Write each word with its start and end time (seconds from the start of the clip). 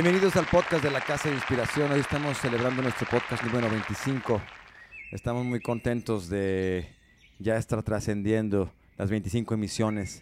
Bienvenidos 0.00 0.36
al 0.36 0.46
podcast 0.46 0.84
de 0.84 0.92
la 0.92 1.00
Casa 1.00 1.28
de 1.28 1.34
Inspiración. 1.34 1.90
Hoy 1.90 1.98
estamos 1.98 2.38
celebrando 2.38 2.82
nuestro 2.82 3.04
podcast 3.08 3.42
número 3.42 3.68
25. 3.68 4.40
Estamos 5.10 5.44
muy 5.44 5.58
contentos 5.58 6.28
de 6.28 6.88
ya 7.40 7.56
estar 7.56 7.82
trascendiendo 7.82 8.72
las 8.96 9.10
25 9.10 9.54
emisiones 9.54 10.20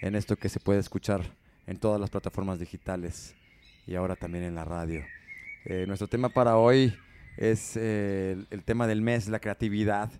en 0.00 0.14
esto 0.14 0.36
que 0.36 0.48
se 0.48 0.58
puede 0.58 0.80
escuchar 0.80 1.20
en 1.66 1.76
todas 1.76 2.00
las 2.00 2.08
plataformas 2.08 2.58
digitales 2.58 3.34
y 3.86 3.94
ahora 3.94 4.16
también 4.16 4.42
en 4.42 4.54
la 4.54 4.64
radio. 4.64 5.04
Eh, 5.66 5.84
nuestro 5.86 6.08
tema 6.08 6.30
para 6.30 6.56
hoy 6.56 6.96
es 7.36 7.76
eh, 7.76 8.42
el, 8.48 8.64
tema 8.64 8.86
del 8.86 9.02
mes, 9.02 9.28
la 9.28 9.38
creatividad. 9.38 10.10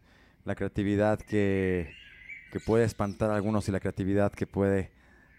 La 0.45 0.55
creatividad 0.55 1.19
que, 1.19 1.91
que 2.53 2.61
puede 2.61 2.85
espantar 2.85 3.31
a 3.31 3.37
algunos 3.37 3.67
y 3.67 3.73
la 3.73 3.81
creatividad 3.81 4.31
que 4.31 4.47
puede 4.47 4.91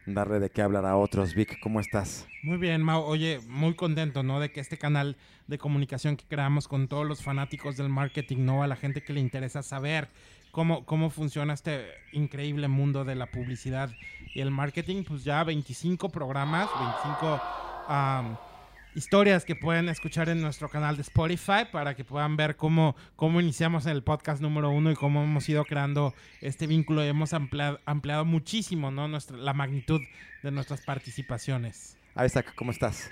darle 0.05 0.40
de 0.40 0.50
qué 0.50 0.62
hablar 0.62 0.86
a 0.86 0.96
otros. 0.96 1.34
Vic, 1.36 1.60
¿cómo 1.62 1.80
estás? 1.80 2.28
Muy 2.44 2.58
bien, 2.58 2.82
Mau. 2.82 3.04
Oye, 3.04 3.40
muy 3.48 3.76
contento, 3.76 4.24
¿no? 4.24 4.40
De 4.40 4.52
que 4.52 4.60
este 4.60 4.77
canal 4.77 5.18
de 5.48 5.58
comunicación 5.58 6.18
que 6.18 6.26
creamos 6.26 6.68
con 6.68 6.88
todos 6.88 7.05
los 7.05 7.22
fanáticos 7.22 7.77
del 7.77 7.90
marketing, 7.90 8.46
¿no? 8.46 8.64
A 8.64 8.68
la 8.68 8.76
gente 8.76 9.04
que 9.04 9.14
le 9.14 9.20
interesa 9.20 9.64
saber 9.64 10.10
cómo, 10.52 10.86
cómo 10.86 11.10
funciona 11.10 11.54
este 11.54 11.86
increíble 12.12 12.68
mundo 12.68 13.05
de 13.05 13.16
la 13.16 13.27
publicidad 13.27 13.91
y 14.34 14.41
el 14.41 14.52
marketing, 14.52 15.04
pues 15.04 15.24
ya 15.24 15.44
25 15.44 16.10
programas, 16.10 16.70
25 16.80 17.41
um, 17.90 18.51
historias 18.95 19.45
que 19.45 19.55
pueden 19.55 19.90
escuchar 19.90 20.30
en 20.30 20.41
nuestro 20.41 20.70
canal 20.70 20.96
de 20.96 21.02
Spotify 21.04 21.65
para 21.71 21.96
que 21.96 22.04
puedan 22.04 22.35
ver 22.35 22.55
cómo, 22.55 22.96
cómo 23.15 23.40
iniciamos 23.40 23.85
el 23.85 24.04
podcast 24.04 24.41
número 24.41 24.70
uno 24.70 24.91
y 24.91 24.96
cómo 24.96 25.24
hemos 25.24 25.48
ido 25.48 25.63
creando 25.65 26.13
este 26.41 26.68
vínculo 26.68 27.04
y 27.04 27.07
hemos 27.07 27.34
ampliado, 27.34 27.80
ampliado 27.85 28.26
muchísimo 28.26 28.91
¿no? 28.91 29.07
Nuestra, 29.07 29.38
la 29.38 29.54
magnitud 29.54 30.02
de 30.43 30.52
nuestras 30.52 30.82
participaciones. 30.82 31.98
Isaac, 32.24 32.54
¿cómo 32.55 32.71
estás? 32.71 33.12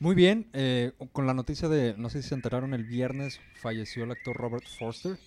Muy 0.00 0.14
bien, 0.14 0.46
eh, 0.52 0.92
con 1.12 1.26
la 1.26 1.34
noticia 1.34 1.68
de, 1.68 1.94
no 1.98 2.08
sé 2.08 2.22
si 2.22 2.28
se 2.28 2.34
enteraron, 2.36 2.72
el 2.72 2.84
viernes 2.84 3.40
falleció 3.54 4.04
el 4.04 4.12
actor 4.12 4.36
Robert 4.36 4.64
Forster, 4.78 5.18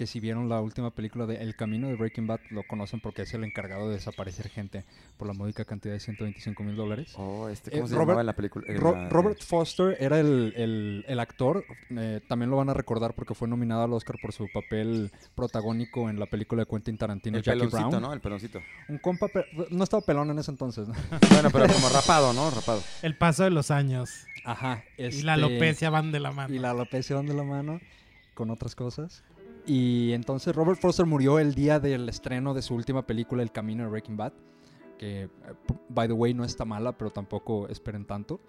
que 0.00 0.06
si 0.06 0.18
vieron 0.18 0.48
la 0.48 0.62
última 0.62 0.90
película 0.92 1.26
de 1.26 1.36
El 1.42 1.54
Camino 1.56 1.86
de 1.88 1.94
Breaking 1.94 2.26
Bad, 2.26 2.40
lo 2.48 2.62
conocen 2.66 3.00
porque 3.00 3.20
es 3.20 3.34
el 3.34 3.44
encargado 3.44 3.90
de 3.90 3.96
desaparecer 3.96 4.48
gente 4.48 4.86
por 5.18 5.28
la 5.28 5.34
módica 5.34 5.66
cantidad 5.66 5.92
de 5.92 6.00
125 6.00 6.62
mil 6.62 6.74
dólares. 6.74 7.12
Oh, 7.18 7.50
este, 7.50 7.70
¿Cómo 7.70 7.84
Eh, 7.84 7.88
se 7.88 7.94
Robert- 7.96 8.06
llamaba 8.08 8.20
en 8.22 8.26
la 8.26 8.32
película? 8.32 8.64
En 8.66 8.78
Ro- 8.80 8.92
la- 8.96 9.08
Robert 9.10 9.42
Foster 9.42 9.98
era 10.00 10.18
el, 10.18 10.54
el- 10.56 11.04
el 11.06 11.20
actor, 11.20 11.66
eh, 11.90 12.22
también 12.30 12.48
lo 12.50 12.56
van 12.56 12.70
a 12.70 12.72
recordar 12.72 13.12
porque 13.12 13.34
fue 13.34 13.46
nominado 13.46 13.82
al 13.82 13.92
Oscar 13.92 14.16
por 14.22 14.32
su 14.32 14.48
papel 14.54 15.10
protagónico 15.34 16.08
en 16.08 16.18
la 16.18 16.24
película 16.24 16.64
de 16.64 16.70
Quentin 16.70 16.96
Tarantino, 16.96 17.36
El 17.36 17.42
Jackie 17.42 17.58
peloncito, 17.58 17.88
Brown. 17.90 18.02
¿no? 18.02 18.12
El 18.14 18.20
peloncito. 18.22 18.58
Un 18.88 18.96
compa, 18.96 19.28
pe- 19.28 19.44
no 19.70 19.84
estaba 19.84 20.00
pelón 20.00 20.30
en 20.30 20.38
ese 20.38 20.50
entonces. 20.50 20.88
¿no? 20.88 20.94
bueno, 21.30 21.50
pero 21.50 21.66
como 21.70 21.90
rapado, 21.90 22.32
¿no? 22.32 22.50
Rapado. 22.50 22.82
El 23.02 23.18
paso 23.18 23.44
de 23.44 23.50
los 23.50 23.70
años 23.70 24.24
Ajá. 24.46 24.82
y 24.96 25.02
la 25.02 25.08
este- 25.08 25.30
alopecia 25.30 25.90
van 25.90 26.10
de 26.10 26.20
la 26.20 26.32
mano. 26.32 26.54
Y 26.54 26.58
la 26.58 26.70
alopecia 26.70 27.16
van 27.16 27.26
de 27.26 27.34
la 27.34 27.42
mano 27.42 27.82
con 28.32 28.48
otras 28.50 28.74
cosas. 28.74 29.22
Y 29.66 30.12
entonces 30.12 30.54
Robert 30.54 30.80
Foster 30.80 31.06
murió 31.06 31.38
el 31.38 31.54
día 31.54 31.80
del 31.80 32.08
estreno 32.08 32.54
de 32.54 32.62
su 32.62 32.74
última 32.74 33.06
película, 33.06 33.42
El 33.42 33.52
Camino 33.52 33.84
de 33.84 33.90
Breaking 33.90 34.16
Bad. 34.16 34.32
Que, 34.98 35.22
eh, 35.22 35.28
by 35.88 36.08
the 36.08 36.14
way, 36.14 36.34
no 36.34 36.44
está 36.44 36.64
mala, 36.64 36.96
pero 36.96 37.10
tampoco 37.10 37.68
esperen 37.68 38.04
tanto. 38.04 38.40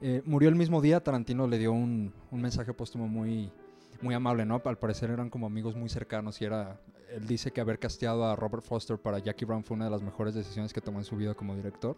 Eh, 0.00 0.22
murió 0.24 0.48
el 0.48 0.54
mismo 0.54 0.80
día, 0.80 1.02
Tarantino 1.02 1.46
le 1.46 1.58
dio 1.58 1.72
un, 1.72 2.12
un 2.30 2.40
mensaje 2.40 2.72
póstumo 2.72 3.08
muy, 3.08 3.52
muy 4.00 4.14
amable, 4.14 4.44
¿no? 4.44 4.60
Al 4.64 4.78
parecer 4.78 5.10
eran 5.10 5.30
como 5.30 5.46
amigos 5.46 5.76
muy 5.76 5.88
cercanos 5.88 6.40
y 6.40 6.44
era... 6.44 6.80
Él 7.10 7.26
dice 7.26 7.50
que 7.50 7.60
haber 7.60 7.78
casteado 7.78 8.24
a 8.24 8.34
Robert 8.36 8.64
Foster 8.64 8.98
para 8.98 9.18
Jackie 9.18 9.44
Brown 9.44 9.64
fue 9.64 9.74
una 9.74 9.84
de 9.84 9.90
las 9.90 10.02
mejores 10.02 10.34
decisiones 10.34 10.72
que 10.72 10.80
tomó 10.80 10.98
en 10.98 11.04
su 11.04 11.14
vida 11.14 11.34
como 11.34 11.54
director. 11.54 11.96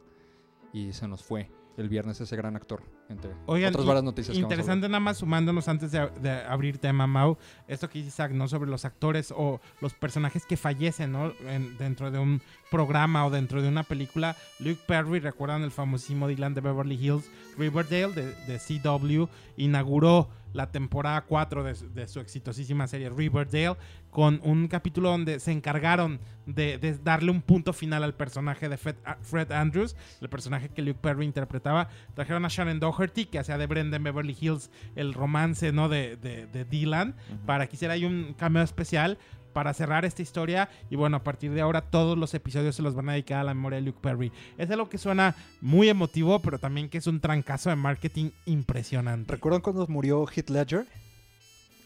Y 0.72 0.92
se 0.92 1.06
nos 1.06 1.22
fue 1.22 1.48
el 1.76 1.88
viernes 1.88 2.20
ese 2.20 2.36
gran 2.36 2.56
actor, 2.56 2.82
entre 3.08 3.32
Oigan, 3.46 3.70
otras 3.70 3.86
varias 3.86 4.04
noticias. 4.04 4.36
Interesante 4.36 4.88
nada 4.88 5.00
más 5.00 5.18
sumándonos 5.18 5.66
antes 5.68 5.90
de, 5.92 6.08
de 6.22 6.30
abrir 6.44 6.78
tema, 6.78 7.06
Mau, 7.06 7.36
esto 7.68 7.88
que 7.88 7.98
dice 7.98 8.08
Isaac, 8.08 8.32
¿no? 8.32 8.46
Sobre 8.48 8.70
los 8.70 8.84
actores 8.84 9.32
o 9.36 9.60
los 9.80 9.92
personajes 9.94 10.46
que 10.46 10.56
fallecen, 10.56 11.12
¿no? 11.12 11.32
En- 11.48 11.76
dentro 11.78 12.10
de 12.10 12.18
un 12.18 12.40
programa 12.70 13.26
o 13.26 13.30
dentro 13.30 13.60
de 13.62 13.68
una 13.68 13.82
película. 13.82 14.36
Luke 14.60 14.80
Perry, 14.86 15.20
recuerdan 15.20 15.62
el 15.62 15.70
famosísimo 15.70 16.28
Dylan 16.28 16.54
de 16.54 16.60
Beverly 16.60 16.94
Hills, 16.94 17.28
Riverdale 17.58 18.12
de, 18.14 18.34
de 18.46 18.58
CW, 18.58 19.24
inauguró 19.56 20.28
la 20.54 20.70
temporada 20.70 21.20
4 21.26 21.62
de, 21.65 21.75
su- 21.75 21.92
de 21.92 22.09
su 22.09 22.20
exitosísima 22.20 22.87
serie 22.87 23.10
Riverdale 23.10 23.76
con 24.10 24.41
un 24.42 24.66
capítulo 24.69 25.10
donde 25.10 25.38
se 25.41 25.53
encargaron 25.53 26.20
de, 26.47 26.78
de 26.78 26.97
darle 26.97 27.31
un 27.31 27.42
punto 27.42 27.72
final 27.75 28.03
al 28.04 28.15
personaje 28.15 28.69
de 28.70 28.76
Fred, 28.78 28.94
Fred 29.20 29.53
Andrews, 29.53 29.94
el 30.22 30.28
personaje 30.31 30.69
que 30.70 30.81
Luke 30.82 31.00
Perry 31.03 31.26
interpretaba. 31.26 31.88
Trajeron 32.14 32.44
a 32.44 32.48
Sharon 32.48 32.81
Doherty, 32.81 33.26
que 33.26 33.38
hacía 33.41 33.59
de 33.59 33.66
Brenda 33.66 33.97
en 33.98 34.04
Beverly 34.04 34.37
Hills 34.41 34.70
el 34.97 35.12
romance 35.12 35.72
¿no? 35.72 35.88
de, 35.91 36.16
de- 36.16 36.47
de 36.47 36.64
Dylan, 36.64 37.14
para 37.44 37.66
que 37.66 37.76
hiciera 37.76 37.94
ahí 37.94 38.04
un 38.04 38.34
cameo 38.38 38.62
especial 38.62 39.19
para 39.54 39.72
cerrar 39.72 40.04
esta 40.04 40.20
historia. 40.20 40.69
Y 40.91 40.97
bueno, 40.97 41.16
a 41.16 41.25
partir 41.25 41.53
de 41.53 41.62
ahora 41.62 41.81
todos 41.81 42.19
los 42.19 42.34
episodios 42.34 42.76
se 42.76 42.82
los 42.82 42.94
van 42.94 43.09
a 43.09 43.12
dedicar 43.12 43.38
a 43.41 43.44
la 43.44 43.54
memoria 43.54 43.76
de 43.76 43.87
Luke 43.87 44.00
Perry. 44.03 44.31
Es 44.59 44.70
algo 44.70 44.91
que 44.91 44.98
suena 44.98 45.34
muy 45.62 45.88
emotivo, 45.88 46.41
pero 46.41 46.59
también 46.59 46.91
que 46.91 46.98
es 46.98 47.06
un 47.06 47.20
trancazo 47.20 47.70
de 47.70 47.76
marketing 47.76 48.31
impresionante. 48.44 49.32
¿Recuerdan 49.32 49.62
cuando 49.62 49.87
murió 49.87 50.26
Heath 50.26 50.50
Ledger? 50.50 50.87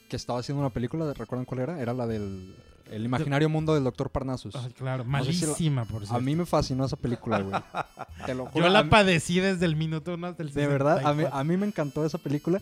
Que 0.09 0.17
estaba 0.17 0.41
haciendo 0.41 0.61
una 0.61 0.71
película, 0.71 1.13
¿recuerdan 1.13 1.45
cuál 1.45 1.61
era? 1.61 1.81
Era 1.81 1.93
la 1.95 2.09
del 2.09 2.57
el 2.91 3.05
imaginario 3.05 3.51
mundo 3.51 3.75
del 3.75 3.85
Doctor 3.85 4.09
Parnassus. 4.11 4.57
Ay, 4.57 4.73
claro, 4.73 5.05
malísima, 5.05 5.85
por 5.85 6.03
A 6.03 6.07
cierto. 6.07 6.23
mí 6.23 6.35
me 6.35 6.47
fascinó 6.47 6.87
esa 6.87 6.97
película, 6.97 7.41
güey. 7.41 7.61
Te 8.27 8.35
lo 8.35 8.47
juro. 8.47 8.65
Yo 8.65 8.71
a 8.71 8.73
la 8.73 8.89
padecí 8.89 9.41
desde 9.41 9.67
el 9.67 9.77
minuto 9.77 10.15
uno 10.15 10.29
hasta 10.29 10.43
el 10.43 10.53
de 10.53 10.67
verdad, 10.67 10.99
a 11.05 11.13
mí, 11.13 11.25
64. 11.25 11.39
a 11.39 11.45
mí 11.45 11.57
me 11.59 11.67
encantó 11.67 12.05
esa 12.07 12.17
película. 12.19 12.61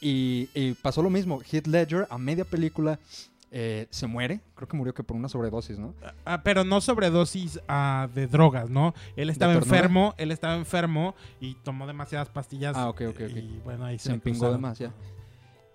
Y, 0.00 0.48
y 0.52 0.72
pasó 0.74 1.00
lo 1.00 1.10
mismo. 1.10 1.40
Heath 1.50 1.66
Ledger, 1.66 2.06
a 2.10 2.18
media 2.18 2.44
película, 2.44 2.98
eh, 3.54 3.86
se 3.90 4.06
muere. 4.06 4.40
Creo 4.54 4.66
que 4.66 4.76
murió 4.76 4.94
que 4.94 5.04
por 5.04 5.16
una 5.16 5.28
sobredosis, 5.28 5.78
¿no? 5.78 5.94
Ah, 6.24 6.42
pero 6.42 6.64
no 6.64 6.80
sobredosis 6.80 7.60
ah, 7.68 8.08
de 8.14 8.26
drogas, 8.26 8.70
¿no? 8.70 8.94
Él 9.14 9.28
estaba 9.28 9.52
enfermo, 9.52 10.14
él 10.16 10.32
estaba 10.32 10.56
enfermo 10.56 11.14
y 11.38 11.54
tomó 11.56 11.86
demasiadas 11.86 12.30
pastillas. 12.30 12.74
Ah, 12.76 12.88
ok, 12.88 13.02
ok, 13.10 13.20
ok. 13.30 13.36
Y 13.36 13.60
bueno, 13.62 13.84
ahí 13.84 13.98
se, 13.98 14.08
Se 14.08 14.14
empingó 14.14 14.38
cruzaron. 14.38 14.56
de 14.56 14.62
más, 14.62 14.78
ya. 14.78 14.92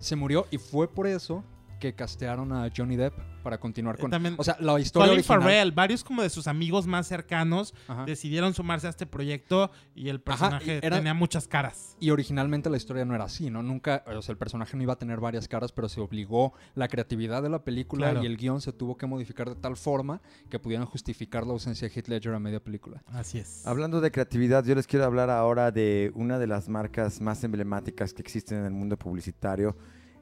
Se 0.00 0.16
murió 0.16 0.46
y 0.50 0.58
fue 0.58 0.88
por 0.88 1.06
eso 1.06 1.44
que 1.78 1.94
castearon 1.94 2.52
a 2.52 2.68
Johnny 2.76 2.96
Depp 2.96 3.14
para 3.42 3.58
continuar 3.58 3.96
Eh, 3.96 4.00
con... 4.00 4.10
también 4.10 4.34
o 4.36 4.44
sea, 4.44 4.56
la 4.60 4.78
historia 4.80 5.06
Colin 5.08 5.18
original... 5.20 5.40
Farrell, 5.42 5.72
varios 5.72 6.04
como 6.04 6.22
de 6.22 6.30
sus 6.30 6.46
amigos 6.46 6.86
más 6.86 7.06
cercanos 7.06 7.74
Ajá. 7.86 8.04
decidieron 8.04 8.52
sumarse 8.54 8.86
a 8.86 8.90
este 8.90 9.06
proyecto 9.06 9.70
y 9.94 10.08
el 10.08 10.20
personaje 10.20 10.80
y 10.82 10.86
era- 10.86 10.96
tenía 10.98 11.14
muchas 11.14 11.46
caras. 11.48 11.96
Y 12.00 12.10
originalmente 12.10 12.68
la 12.70 12.76
historia 12.76 13.04
no 13.04 13.14
era 13.14 13.24
así, 13.24 13.50
¿no? 13.50 13.62
Nunca, 13.62 14.04
o 14.06 14.22
sea, 14.22 14.32
el 14.32 14.38
personaje 14.38 14.76
no 14.76 14.82
iba 14.82 14.92
a 14.92 14.98
tener 14.98 15.20
varias 15.20 15.48
caras, 15.48 15.72
pero 15.72 15.88
se 15.88 16.00
obligó 16.00 16.52
la 16.74 16.88
creatividad 16.88 17.42
de 17.42 17.48
la 17.48 17.62
película 17.64 18.10
Claro. 18.10 18.22
y 18.22 18.26
el 18.26 18.36
guion 18.36 18.60
se 18.60 18.72
tuvo 18.72 18.96
que 18.96 19.06
modificar 19.06 19.48
de 19.48 19.56
tal 19.56 19.76
forma 19.76 20.20
que 20.50 20.58
pudieran 20.58 20.86
justificar 20.86 21.46
la 21.46 21.52
ausencia 21.52 21.88
de 21.88 21.94
Heath 21.94 22.08
Ledger 22.08 22.34
a 22.34 22.38
media 22.40 22.60
película. 22.62 23.02
Así 23.06 23.38
es. 23.38 23.66
Hablando 23.66 24.00
de 24.00 24.10
creatividad, 24.10 24.64
yo 24.64 24.74
les 24.74 24.86
quiero 24.86 25.04
hablar 25.04 25.30
ahora 25.30 25.70
de 25.70 26.12
una 26.14 26.38
de 26.38 26.46
las 26.46 26.68
marcas 26.68 27.20
más 27.20 27.42
emblemáticas 27.44 28.12
que 28.12 28.22
existen 28.22 28.58
en 28.58 28.64
el 28.66 28.72
mundo 28.72 28.96
publicitario, 28.98 29.76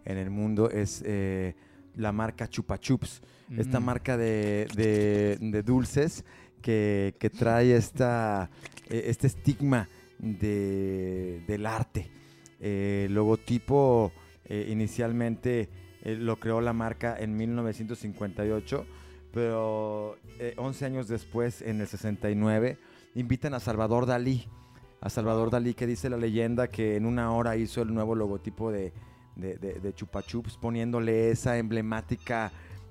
en 0.07 0.17
el 0.19 0.31
mundo, 0.31 0.71
es 0.71 1.03
eh, 1.05 1.55
la 1.97 2.13
marca 2.13 2.49
Chupa 2.49 2.79
Chups. 2.79 3.21
Esta 3.57 3.79
Mm. 3.81 3.85
marca 3.85 4.17
de, 4.17 4.67
de- 4.75 5.37
de 5.41 5.63
dulces 5.63 6.25
que, 6.63 7.15
que 7.19 7.31
trae 7.31 7.77
esta, 7.77 8.51
eh, 8.89 9.05
este 9.07 9.27
estigma 9.29 9.89
de- 10.19 11.43
del 11.47 11.67
arte. 11.67 12.11
El 12.61 13.15
logotipo 13.15 14.13
eh, 14.47 14.69
inicialmente 14.71 15.69
eh, 16.03 16.15
lo 16.17 16.37
creó 16.39 16.61
la 16.61 16.73
marca 16.73 17.17
en 17.19 17.37
1958, 17.37 18.87
pero 19.33 20.17
eh, 20.39 20.55
11 20.57 20.85
años 20.87 21.09
después, 21.09 21.63
en 21.63 21.81
el 21.81 21.87
69, 21.87 22.79
invitan 23.15 23.55
a 23.55 23.61
Salvador 23.61 24.07
Dalí. 24.07 24.45
A 25.01 25.11
Salvador 25.11 25.51
Dalí 25.51 25.75
que 25.75 25.87
dice 25.87 26.09
la 26.09 26.17
leyenda 26.17 26.69
que 26.69 26.97
en 26.97 27.07
una 27.07 27.33
hora 27.33 27.57
hizo 27.57 27.83
el 27.83 27.93
nuevo 27.93 28.15
logotipo 28.15 28.73
de, 28.73 28.93
de, 29.37 29.57
de- 29.59 29.81
de 29.81 29.95
Chupa 29.95 30.23
Chups, 30.23 30.57
poniéndole 30.57 31.31
esa 31.31 31.57
emblemática 31.59 32.51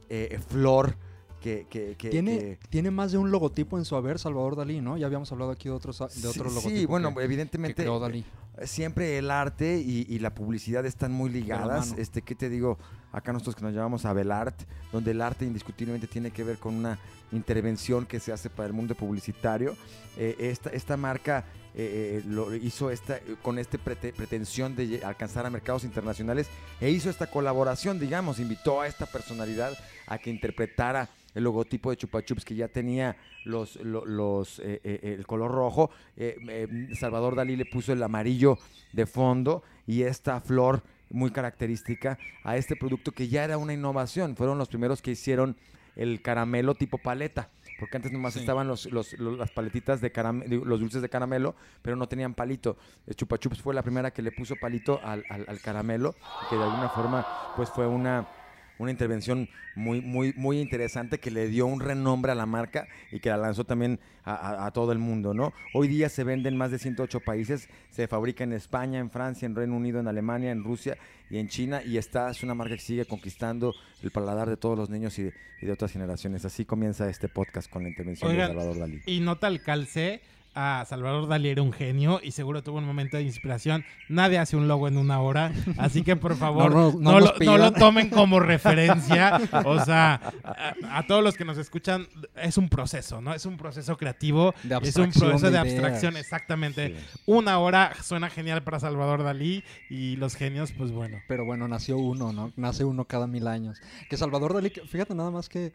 eh, 0.09 0.39
flor 0.47 0.95
que... 1.41 1.65
que- 1.69 1.95
que- 1.97 2.09
Tiene, 2.09 2.37
que- 2.39 2.59
tiene 2.69 2.91
más 2.91 3.11
de 3.11 3.17
un 3.17 3.31
logotipo 3.31 3.77
en 3.77 3.85
su 3.85 3.95
haber, 3.95 4.17
Salvador 4.19 4.55
Dalí, 4.55 4.81
¿no? 4.81 4.97
Ya 4.97 5.05
habíamos 5.07 5.31
hablado 5.31 5.51
aquí 5.51 5.69
de 5.69 5.75
otros, 5.75 5.99
de 5.99 6.09
Sí, 6.09 6.25
otros 6.27 6.53
sí, 6.53 6.55
logotipos. 6.55 6.87
bueno, 6.87 7.09
que- 7.09 7.15
que, 7.15 7.23
evidentemente 7.23 7.75
creó 7.75 7.99
Dalí. 7.99 8.23
Siempre 8.63 9.17
el 9.17 9.31
arte 9.31 9.77
y, 9.77 10.05
y 10.07 10.19
la 10.19 10.33
publicidad 10.33 10.85
están 10.85 11.11
muy 11.11 11.29
ligadas. 11.29 11.93
Este, 11.97 12.21
¿qué 12.21 12.35
te 12.35 12.49
digo? 12.49 12.77
Acá 13.11 13.31
nosotros 13.31 13.55
que 13.55 13.63
nos 13.63 13.73
llamamos 13.73 14.05
Abelart, 14.05 14.61
donde 14.91 15.11
el 15.11 15.21
arte 15.21 15.45
indiscutiblemente 15.45 16.07
tiene 16.07 16.31
que 16.31 16.43
ver 16.43 16.57
con 16.57 16.75
una 16.75 16.99
intervención 17.31 18.05
que 18.05 18.19
se 18.19 18.33
hace 18.33 18.49
para 18.49 18.67
el 18.67 18.73
mundo 18.73 18.93
publicitario. 18.93 19.75
Eh, 20.17 20.35
esta, 20.39 20.69
esta 20.69 20.97
marca 20.97 21.45
eh, 21.73 22.21
eh, 22.21 22.27
lo 22.27 22.53
hizo 22.55 22.91
esta, 22.91 23.19
con 23.41 23.59
esta 23.59 23.77
pretensión 23.77 24.75
de 24.75 25.01
alcanzar 25.03 25.45
a 25.45 25.49
mercados 25.49 25.83
internacionales 25.83 26.47
e 26.79 26.89
hizo 26.89 27.09
esta 27.09 27.27
colaboración, 27.27 27.99
digamos, 27.99 28.39
invitó 28.39 28.81
a 28.81 28.87
esta 28.87 29.05
personalidad 29.05 29.77
a 30.07 30.17
que 30.17 30.29
interpretara 30.29 31.09
el 31.35 31.43
logotipo 31.43 31.91
de 31.91 31.97
Chupa 31.97 32.23
Chups 32.23 32.43
que 32.43 32.55
ya 32.55 32.67
tenía 32.67 33.15
los, 33.43 33.75
lo- 33.77 34.05
los, 34.05 34.59
eh, 34.59 34.81
eh, 34.83 35.15
el 35.19 35.27
color 35.27 35.51
rojo. 35.51 35.91
Eh, 36.17 36.87
Salvador 36.99 37.35
Dalí 37.35 37.55
le 37.55 37.65
puso 37.65 37.93
el 37.93 38.01
amarillo 38.01 38.57
de 38.93 39.05
fondo 39.05 39.61
y 39.85 40.01
esta 40.01 40.41
flor 40.41 40.81
muy 41.11 41.29
característica 41.31 42.17
a 42.43 42.57
este 42.57 42.75
producto 42.75 43.11
que 43.11 43.27
ya 43.27 43.43
era 43.43 43.57
una 43.59 43.73
innovación. 43.73 44.35
Fueron 44.35 44.57
los 44.57 44.69
primeros 44.69 45.01
que 45.01 45.11
hicieron 45.11 45.55
el 45.95 46.21
caramelo 46.21 46.73
tipo 46.75 46.97
paleta. 46.97 47.49
Porque 47.77 47.97
antes 47.97 48.11
nomás 48.13 48.33
Sí. 48.33 48.39
estaban 48.39 48.67
los, 48.69 48.85
los- 48.91 49.11
los- 49.19 49.37
las 49.37 49.51
paletitas 49.51 49.99
de 49.99 50.09
caramelo, 50.11 50.63
los 50.63 50.79
dulces 50.79 51.01
de 51.01 51.09
caramelo, 51.09 51.55
pero 51.81 51.97
no 51.97 52.07
tenían 52.07 52.33
palito. 52.33 52.77
Chupa 53.15 53.37
Chups 53.37 53.61
fue 53.61 53.73
la 53.73 53.83
primera 53.83 54.11
que 54.11 54.21
le 54.21 54.31
puso 54.31 54.55
palito 54.55 55.01
al, 55.03 55.25
al- 55.29 55.43
al 55.47 55.59
caramelo, 55.59 56.15
que 56.49 56.55
de 56.55 56.63
alguna 56.63 56.87
forma 56.87 57.25
pues 57.57 57.69
fue 57.69 57.85
una, 57.85 58.27
una 58.77 58.91
intervención 58.91 59.47
muy, 59.75 60.01
muy, 60.01 60.33
muy 60.35 60.59
interesante 60.59 61.17
que 61.19 61.31
le 61.31 61.47
dio 61.47 61.65
un 61.65 61.79
renombre 61.79 62.31
a 62.31 62.35
la 62.35 62.45
marca 62.45 62.87
y 63.11 63.19
que 63.19 63.29
la 63.29 63.37
lanzó 63.37 63.63
también 63.63 63.99
a, 64.23 64.33
a- 64.33 64.65
a 64.67 64.71
todo 64.71 64.91
el 64.91 64.99
mundo, 64.99 65.33
¿no? 65.33 65.53
Hoy 65.73 65.87
día 65.87 66.09
se 66.09 66.23
vende 66.23 66.49
en 66.49 66.57
más 66.57 66.71
de 66.71 66.79
108 66.79 67.19
países, 67.21 67.69
se 67.89 68.07
fabrica 68.07 68.43
en 68.43 68.53
España, 68.53 68.99
en 68.99 69.09
Francia, 69.09 69.45
en 69.45 69.55
Reino 69.55 69.75
Unido, 69.75 69.99
en 69.99 70.07
Alemania, 70.07 70.51
en 70.51 70.63
Rusia 70.63 70.97
y 71.29 71.37
en 71.37 71.47
China 71.47 71.81
y 71.83 71.97
esta 71.97 72.29
es 72.29 72.43
una 72.43 72.53
marca 72.53 72.75
que 72.75 72.81
sigue 72.81 73.05
conquistando 73.05 73.73
el 74.03 74.11
paladar 74.11 74.49
de 74.49 74.57
todos 74.57 74.77
los 74.77 74.89
niños 74.89 75.17
y 75.19 75.23
de, 75.23 75.33
y 75.61 75.65
de 75.65 75.71
otras 75.71 75.91
generaciones. 75.91 76.45
Así 76.45 76.65
comienza 76.65 77.09
este 77.09 77.27
podcast 77.29 77.69
con 77.71 77.83
la 77.83 77.89
intervención 77.89 78.29
Oigan, 78.29 78.49
de 78.49 78.53
Salvador 78.55 78.79
Dalí. 78.79 79.01
Y 79.05 79.19
nota 79.21 79.47
al 79.47 79.61
calce 79.61 80.21
a 80.55 80.85
Salvador 80.87 81.27
Dalí 81.27 81.49
era 81.49 81.61
un 81.61 81.73
genio 81.73 82.19
y 82.23 82.31
seguro 82.31 82.63
tuvo 82.63 82.77
un 82.77 82.85
momento 82.85 83.17
de 83.17 83.23
inspiración. 83.23 83.83
Nadie 84.09 84.39
hace 84.39 84.55
un 84.55 84.67
logo 84.67 84.87
en 84.87 84.97
una 84.97 85.19
hora, 85.21 85.51
así 85.77 86.01
que 86.01 86.15
por 86.15 86.35
favor 86.37 86.71
No, 86.71 86.91
lo, 86.93 86.99
no 86.99 87.19
lo 87.19 87.35
pidan. 87.35 87.73
tomen 87.73 88.09
como 88.09 88.39
referencia. 88.39 89.39
O 89.65 89.83
sea, 89.83 90.21
a, 90.43 90.73
a 90.97 91.05
todos 91.07 91.23
los 91.23 91.35
que 91.35 91.45
nos 91.45 91.57
escuchan, 91.57 92.07
es 92.41 92.57
un 92.57 92.69
proceso, 92.69 93.21
¿no? 93.21 93.33
Es 93.33 93.45
un 93.45 93.57
proceso 93.57 93.97
creativo, 93.97 94.53
es 94.81 94.95
un 94.95 95.11
proceso 95.11 95.45
de, 95.47 95.51
de 95.51 95.57
abstracción, 95.59 96.17
exactamente. 96.17 96.95
Una 97.25 97.59
hora 97.59 97.91
suena 98.01 98.29
genial 98.29 98.63
para 98.63 98.79
Salvador 98.79 99.23
Dalí 99.23 99.63
y 99.89 100.15
los 100.15 100.35
genios, 100.35 100.71
pues 100.71 100.91
bueno. 100.91 101.17
Pero 101.27 101.45
bueno, 101.45 101.67
nació 101.67 101.97
uno, 101.97 102.31
¿no? 102.31 102.51
Nace 102.55 102.85
uno 102.85 103.05
cada 103.05 103.27
mil 103.27 103.47
años. 103.47 103.81
Que 104.09 104.17
Salvador 104.17 104.53
Dalí, 104.53 104.69
fíjate 104.69 105.13
nada 105.15 105.31
más 105.31 105.49
que 105.49 105.73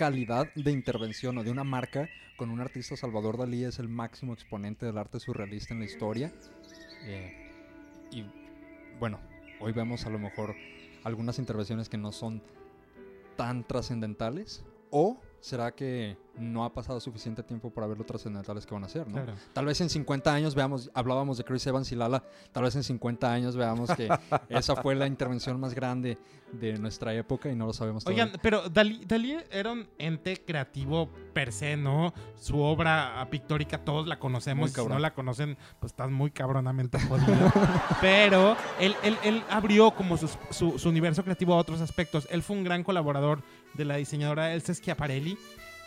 calidad 0.00 0.50
de 0.54 0.72
intervención 0.72 1.36
o 1.36 1.44
de 1.44 1.50
una 1.50 1.62
marca 1.62 2.08
con 2.38 2.48
un 2.48 2.62
artista, 2.62 2.96
Salvador 2.96 3.36
Dalí 3.36 3.64
es 3.64 3.78
el 3.80 3.90
máximo 3.90 4.32
exponente 4.32 4.86
del 4.86 4.96
arte 4.96 5.20
surrealista 5.20 5.74
en 5.74 5.80
la 5.80 5.84
historia. 5.84 6.32
Eh, 7.04 7.50
y 8.10 8.24
bueno, 8.98 9.20
hoy 9.60 9.72
vemos 9.72 10.06
a 10.06 10.08
lo 10.08 10.18
mejor 10.18 10.56
algunas 11.04 11.38
intervenciones 11.38 11.90
que 11.90 11.98
no 11.98 12.12
son 12.12 12.42
tan 13.36 13.62
trascendentales. 13.62 14.64
O 14.88 15.20
será 15.40 15.72
que 15.72 16.16
no 16.38 16.64
ha 16.64 16.72
pasado 16.72 17.00
suficiente 17.00 17.42
tiempo 17.42 17.70
para 17.70 17.86
ver 17.86 17.98
lo 17.98 18.04
trascendentales 18.04 18.64
que 18.64 18.72
van 18.74 18.84
a 18.84 18.88
ser, 18.88 19.06
¿no? 19.08 19.14
Claro. 19.14 19.34
Tal 19.52 19.66
vez 19.66 19.80
en 19.80 19.90
50 19.90 20.32
años 20.32 20.54
veamos, 20.54 20.90
hablábamos 20.94 21.36
de 21.38 21.44
Chris 21.44 21.66
Evans 21.66 21.90
y 21.92 21.96
Lala, 21.96 22.22
tal 22.52 22.62
vez 22.64 22.74
en 22.76 22.82
50 22.82 23.30
años 23.32 23.56
veamos 23.56 23.90
que 23.94 24.08
esa 24.48 24.76
fue 24.76 24.94
la 24.94 25.06
intervención 25.06 25.58
más 25.60 25.74
grande 25.74 26.18
de 26.52 26.78
nuestra 26.78 27.14
época 27.14 27.48
y 27.50 27.54
no 27.56 27.66
lo 27.66 27.72
sabemos 27.72 28.04
todavía. 28.04 28.24
Oigan, 28.24 28.40
pero 28.42 28.68
Dalí, 28.68 29.04
Dalí 29.06 29.36
era 29.50 29.72
un 29.72 29.86
ente 29.98 30.42
creativo 30.44 31.08
per 31.32 31.52
se, 31.52 31.76
¿no? 31.76 32.12
Su 32.36 32.58
obra 32.60 33.26
pictórica 33.30 33.78
todos 33.84 34.06
la 34.08 34.18
conocemos. 34.18 34.72
Si 34.72 34.86
no 34.86 34.98
la 34.98 35.14
conocen, 35.14 35.56
pues 35.78 35.92
estás 35.92 36.10
muy 36.10 36.30
cabronamente 36.30 36.98
jodido. 37.00 37.52
pero 38.00 38.56
él, 38.78 38.94
él- 39.02 39.18
él 39.22 39.42
abrió 39.50 39.90
como 39.92 40.16
su, 40.16 40.28
su 40.78 40.88
universo 40.88 41.22
creativo 41.22 41.54
a 41.54 41.58
otros 41.58 41.80
aspectos. 41.80 42.26
Él 42.30 42.42
fue 42.42 42.56
un 42.56 42.64
gran 42.64 42.82
colaborador 42.82 43.42
de 43.74 43.84
la 43.84 43.96
diseñadora 43.96 44.52
Elsa 44.52 44.74
Schiaparelli. 44.74 45.38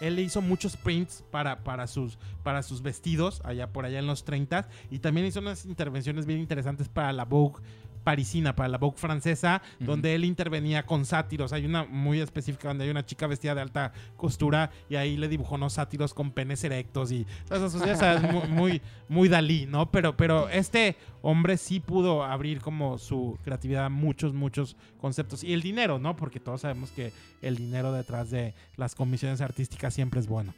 Él 0.02 0.16
le 0.16 0.22
hizo 0.22 0.42
muchos 0.42 0.76
prints 0.76 1.24
para, 1.32 1.64
para, 1.64 1.88
sus, 1.88 2.18
para 2.44 2.64
sus 2.64 2.82
vestidos, 2.82 3.42
allá 3.46 3.72
por 3.72 3.86
allá 3.86 4.00
en 4.00 4.08
los 4.08 4.26
30 4.26 4.68
y 4.92 5.00
también 5.00 5.28
hizo 5.28 5.40
unas 5.40 5.66
intervenciones 5.66 6.26
bien 6.26 6.40
interesantes 6.40 6.90
para 6.90 7.14
la 7.14 7.26
Vogue 7.26 7.62
parisina, 8.04 8.56
para 8.56 8.70
la 8.70 8.78
Vogue 8.78 8.98
francesa, 8.98 9.62
donde 9.80 10.16
él 10.16 10.26
intervenía 10.26 10.86
con 10.86 11.06
sátiros. 11.06 11.54
Hay 11.54 11.66
una 11.66 11.86
muy 11.86 12.20
específica 12.20 12.68
donde 12.68 12.86
hay 12.86 12.90
una 12.90 13.06
chica 13.06 13.28
vestida 13.28 13.56
de 13.56 13.62
alta 13.62 13.94
costura 14.18 14.72
y 14.90 14.96
ahí 14.96 15.18
le 15.18 15.28
dibujó 15.28 15.56
unos 15.56 15.74
sátiros 15.74 16.14
con 16.14 16.32
penes 16.32 16.64
erectos 16.64 17.12
y 17.12 17.26
esas 17.46 17.74
cosas, 17.74 18.50
muy, 18.50 18.82
muy 19.10 19.30
Dalí, 19.30 19.66
¿no? 19.66 19.90
Pero, 19.92 20.16
pero 20.16 20.50
este 20.50 20.98
hombre 21.22 21.58
sí 21.58 21.80
pudo 21.80 22.24
abrir 22.24 22.62
como 22.62 22.98
su 22.98 23.38
creatividad 23.44 23.86
a 23.86 23.90
muchos, 23.90 24.34
muchos 24.34 24.76
conceptos. 25.00 25.44
Y 25.44 25.54
el 25.54 25.62
dinero, 25.62 26.00
¿no? 26.00 26.16
Porque 26.16 26.40
todos 26.40 26.62
sabemos 26.62 26.92
que 26.92 27.14
el 27.42 27.56
dinero 27.56 27.92
detrás 27.92 28.30
de 28.30 28.54
las 28.76 28.96
comisiones 28.96 29.42
artísticas 29.42 29.94
siempre 29.94 30.20
es 30.20 30.28
bueno. 30.28 30.54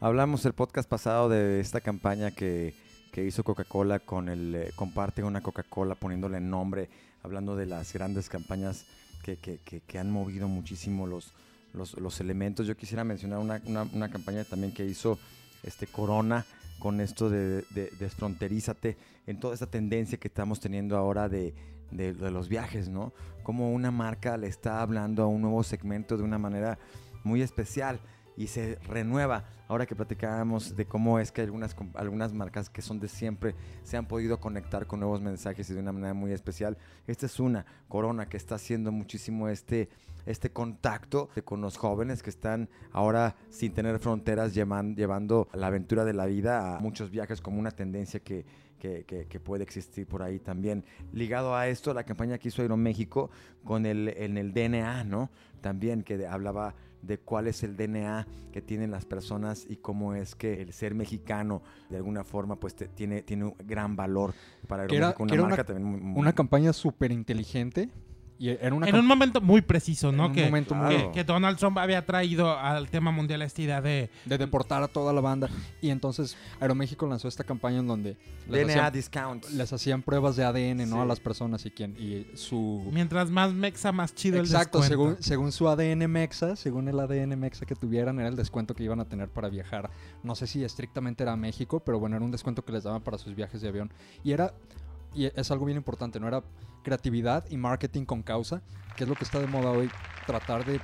Hablamos 0.00 0.44
el 0.44 0.52
podcast 0.52 0.88
pasado 0.88 1.28
de 1.28 1.60
esta 1.60 1.80
campaña 1.80 2.30
que, 2.30 2.74
que 3.16 3.24
hizo 3.24 3.42
Coca-Cola 3.44 3.98
con 4.00 4.28
el 4.28 4.54
eh, 4.54 4.72
comparte 4.76 5.24
una 5.24 5.40
Coca-Cola 5.40 5.94
poniéndole 5.94 6.38
nombre, 6.38 6.90
hablando 7.22 7.56
de 7.56 7.64
las 7.64 7.94
grandes 7.94 8.28
campañas 8.28 8.84
que, 9.22 9.38
que- 9.38 9.56
que- 9.64 9.80
que 9.80 9.98
han 9.98 10.10
movido 10.10 10.48
muchísimo 10.48 11.06
los, 11.06 11.32
los, 11.72 11.94
los 11.94 12.20
elementos. 12.20 12.66
Yo 12.66 12.76
quisiera 12.76 13.04
mencionar 13.04 13.38
una, 13.38 13.62
una- 13.64 13.84
una 13.84 14.10
campaña 14.10 14.44
también 14.44 14.74
que 14.74 14.84
hizo 14.84 15.18
este 15.62 15.86
Corona 15.86 16.44
con 16.78 17.00
esto 17.00 17.30
de, 17.30 17.62
de 17.70 17.90
desfronterízate 17.98 18.98
en 19.26 19.40
toda 19.40 19.54
esta 19.54 19.66
tendencia 19.66 20.18
que 20.18 20.28
estamos 20.28 20.60
teniendo 20.60 20.98
ahora 20.98 21.30
de, 21.30 21.54
de- 21.92 22.12
de 22.12 22.30
los 22.30 22.50
viajes, 22.50 22.90
¿no? 22.90 23.14
Como 23.42 23.72
una 23.72 23.90
marca 23.90 24.36
le 24.36 24.48
está 24.48 24.82
hablando 24.82 25.22
a 25.22 25.26
un 25.26 25.40
nuevo 25.40 25.62
segmento 25.62 26.18
de 26.18 26.22
una 26.22 26.36
manera 26.36 26.78
muy 27.24 27.40
especial 27.40 27.98
y 28.36 28.48
se 28.48 28.76
renueva. 28.86 29.44
Ahora 29.68 29.86
que 29.86 29.96
platicábamos 29.96 30.76
de 30.76 30.84
cómo 30.86 31.18
es 31.18 31.32
que 31.32 31.42
algunas, 31.42 31.74
algunas 31.94 32.32
marcas 32.32 32.70
que 32.70 32.82
son 32.82 33.00
de 33.00 33.08
siempre 33.08 33.54
se 33.82 33.96
han 33.96 34.06
podido 34.06 34.38
conectar 34.38 34.86
con 34.86 35.00
nuevos 35.00 35.20
mensajes 35.20 35.68
y 35.70 35.74
de 35.74 35.80
una 35.80 35.92
manera 35.92 36.14
muy 36.14 36.32
especial. 36.32 36.76
Esta 37.06 37.26
es 37.26 37.40
una, 37.40 37.66
Corona, 37.88 38.28
que 38.28 38.36
está 38.36 38.56
haciendo 38.56 38.92
muchísimo 38.92 39.48
este, 39.48 39.88
este 40.26 40.50
contacto 40.50 41.30
con 41.44 41.60
los 41.60 41.76
jóvenes 41.78 42.22
que 42.22 42.30
están 42.30 42.68
ahora 42.92 43.36
sin 43.48 43.72
tener 43.72 43.98
fronteras 43.98 44.54
llevan- 44.54 44.94
llevando 44.94 45.48
la 45.52 45.68
aventura 45.68 46.04
de 46.04 46.12
la 46.12 46.26
vida 46.26 46.76
a 46.76 46.80
muchos 46.80 47.10
viajes 47.10 47.40
como 47.40 47.58
una 47.58 47.70
tendencia 47.70 48.20
que, 48.20 48.44
que, 48.78 49.40
puede 49.40 49.64
existir 49.64 50.06
por 50.06 50.22
ahí 50.22 50.38
también. 50.38 50.84
Ligado 51.12 51.56
a 51.56 51.66
esto, 51.66 51.92
la 51.92 52.04
campaña 52.04 52.38
que 52.38 52.48
hizo 52.48 52.62
Aeroméxico 52.62 53.30
con 53.64 53.84
el, 53.84 54.08
en 54.08 54.36
el 54.36 54.52
DNA, 54.52 55.04
¿no? 55.04 55.30
También 55.60 56.02
que 56.02 56.24
hablaba 56.26 56.74
de 57.06 57.18
cuál 57.18 57.46
es 57.46 57.62
el 57.62 57.76
DNA 57.76 58.26
que 58.52 58.60
tienen 58.62 58.90
las 58.90 59.04
personas 59.04 59.66
y 59.68 59.76
cómo 59.76 60.14
es 60.14 60.34
que 60.34 60.60
el 60.62 60.72
ser 60.72 60.94
mexicano 60.94 61.62
de 61.90 61.96
alguna 61.98 62.24
forma 62.24 62.56
pues 62.56 62.74
te- 62.74 62.88
tiene, 62.88 63.22
tiene 63.22 63.44
un 63.44 63.54
gran 63.64 63.96
valor 63.96 64.34
para 64.66 64.82
Aeroméxico, 64.82 65.24
era 65.34 65.42
una- 65.42 65.48
marca 65.50 65.64
también 65.64 65.88
muy- 65.88 66.00
muy- 66.00 66.20
Una 66.20 66.32
campaña 66.32 66.72
súper 66.72 67.12
inteligente 67.12 67.88
y 68.38 68.50
una 68.70 68.88
en 68.88 68.94
un 68.96 69.06
momento 69.06 69.40
muy 69.40 69.62
preciso, 69.62 70.12
¿no? 70.12 70.24
en 70.26 70.30
un 70.30 70.36
que, 70.36 70.44
momento 70.44 70.74
muy- 70.74 70.94
que, 70.96 71.10
que 71.12 71.24
Donald 71.24 71.58
Trump 71.58 71.78
había 71.78 72.04
traído 72.04 72.58
al 72.58 72.88
tema 72.90 73.10
mundial 73.10 73.42
esta 73.42 73.62
idea 73.62 73.80
de 73.80 74.10
de 74.24 74.38
deportar 74.38 74.82
a 74.82 74.88
toda 74.88 75.12
la 75.12 75.20
banda. 75.20 75.48
Y 75.80 75.90
entonces 75.90 76.36
Aeroméxico 76.60 77.06
lanzó 77.06 77.28
esta 77.28 77.44
campaña 77.44 77.78
en 77.78 77.86
donde 77.86 78.16
les, 78.48 78.66
DNA 78.66 78.72
hacían, 78.74 78.92
discount. 78.92 79.44
les 79.50 79.72
hacían 79.72 80.02
pruebas 80.02 80.36
de 80.36 80.44
ADN 80.44 80.88
¿no? 80.88 80.96
Sí. 80.96 81.02
a 81.02 81.04
las 81.06 81.20
personas 81.20 81.64
y, 81.66 81.70
quien, 81.70 81.96
y 81.98 82.26
su... 82.36 82.88
mientras 82.92 83.30
más 83.30 83.52
mexa, 83.52 83.92
más 83.92 84.14
chido 84.14 84.38
Exacto, 84.38 84.78
el 84.82 84.88
descuento. 84.88 85.22
según, 85.22 85.22
según 85.22 85.52
su 85.52 85.68
ADN 85.68 86.10
mexa, 86.10 86.56
según 86.56 86.88
el 86.88 87.00
ADN 87.00 87.38
mexa 87.38 87.64
que 87.66 87.74
tuvieran, 87.74 88.18
era 88.18 88.28
el 88.28 88.36
descuento 88.36 88.74
que 88.74 88.84
iban 88.84 89.00
a 89.00 89.06
tener 89.06 89.28
para 89.28 89.48
viajar. 89.48 89.90
No 90.22 90.34
sé 90.34 90.46
si 90.46 90.62
estrictamente 90.62 91.22
era 91.22 91.32
a 91.32 91.36
México, 91.36 91.80
pero 91.80 91.98
bueno, 91.98 92.16
era 92.16 92.24
un 92.24 92.30
descuento 92.30 92.64
que 92.64 92.72
les 92.72 92.84
daban 92.84 93.02
para 93.02 93.18
sus 93.18 93.34
viajes 93.34 93.60
de 93.60 93.68
avión. 93.68 93.90
Y 94.22 94.32
era, 94.32 94.52
y 95.14 95.26
es 95.26 95.50
algo 95.50 95.64
bien 95.64 95.78
importante, 95.78 96.20
¿no? 96.20 96.28
Era 96.28 96.42
creatividad 96.90 97.44
y 97.50 97.56
marketing 97.56 98.04
con 98.04 98.22
causa, 98.22 98.62
que 98.96 99.02
es 99.02 99.08
lo 99.10 99.16
que 99.16 99.24
está 99.24 99.40
de 99.40 99.48
moda 99.48 99.70
hoy, 99.70 99.90
tratar 100.24 100.64
de 100.64 100.80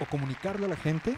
o 0.00 0.04
comunicarle 0.08 0.66
a 0.66 0.68
la 0.68 0.76
gente 0.76 1.16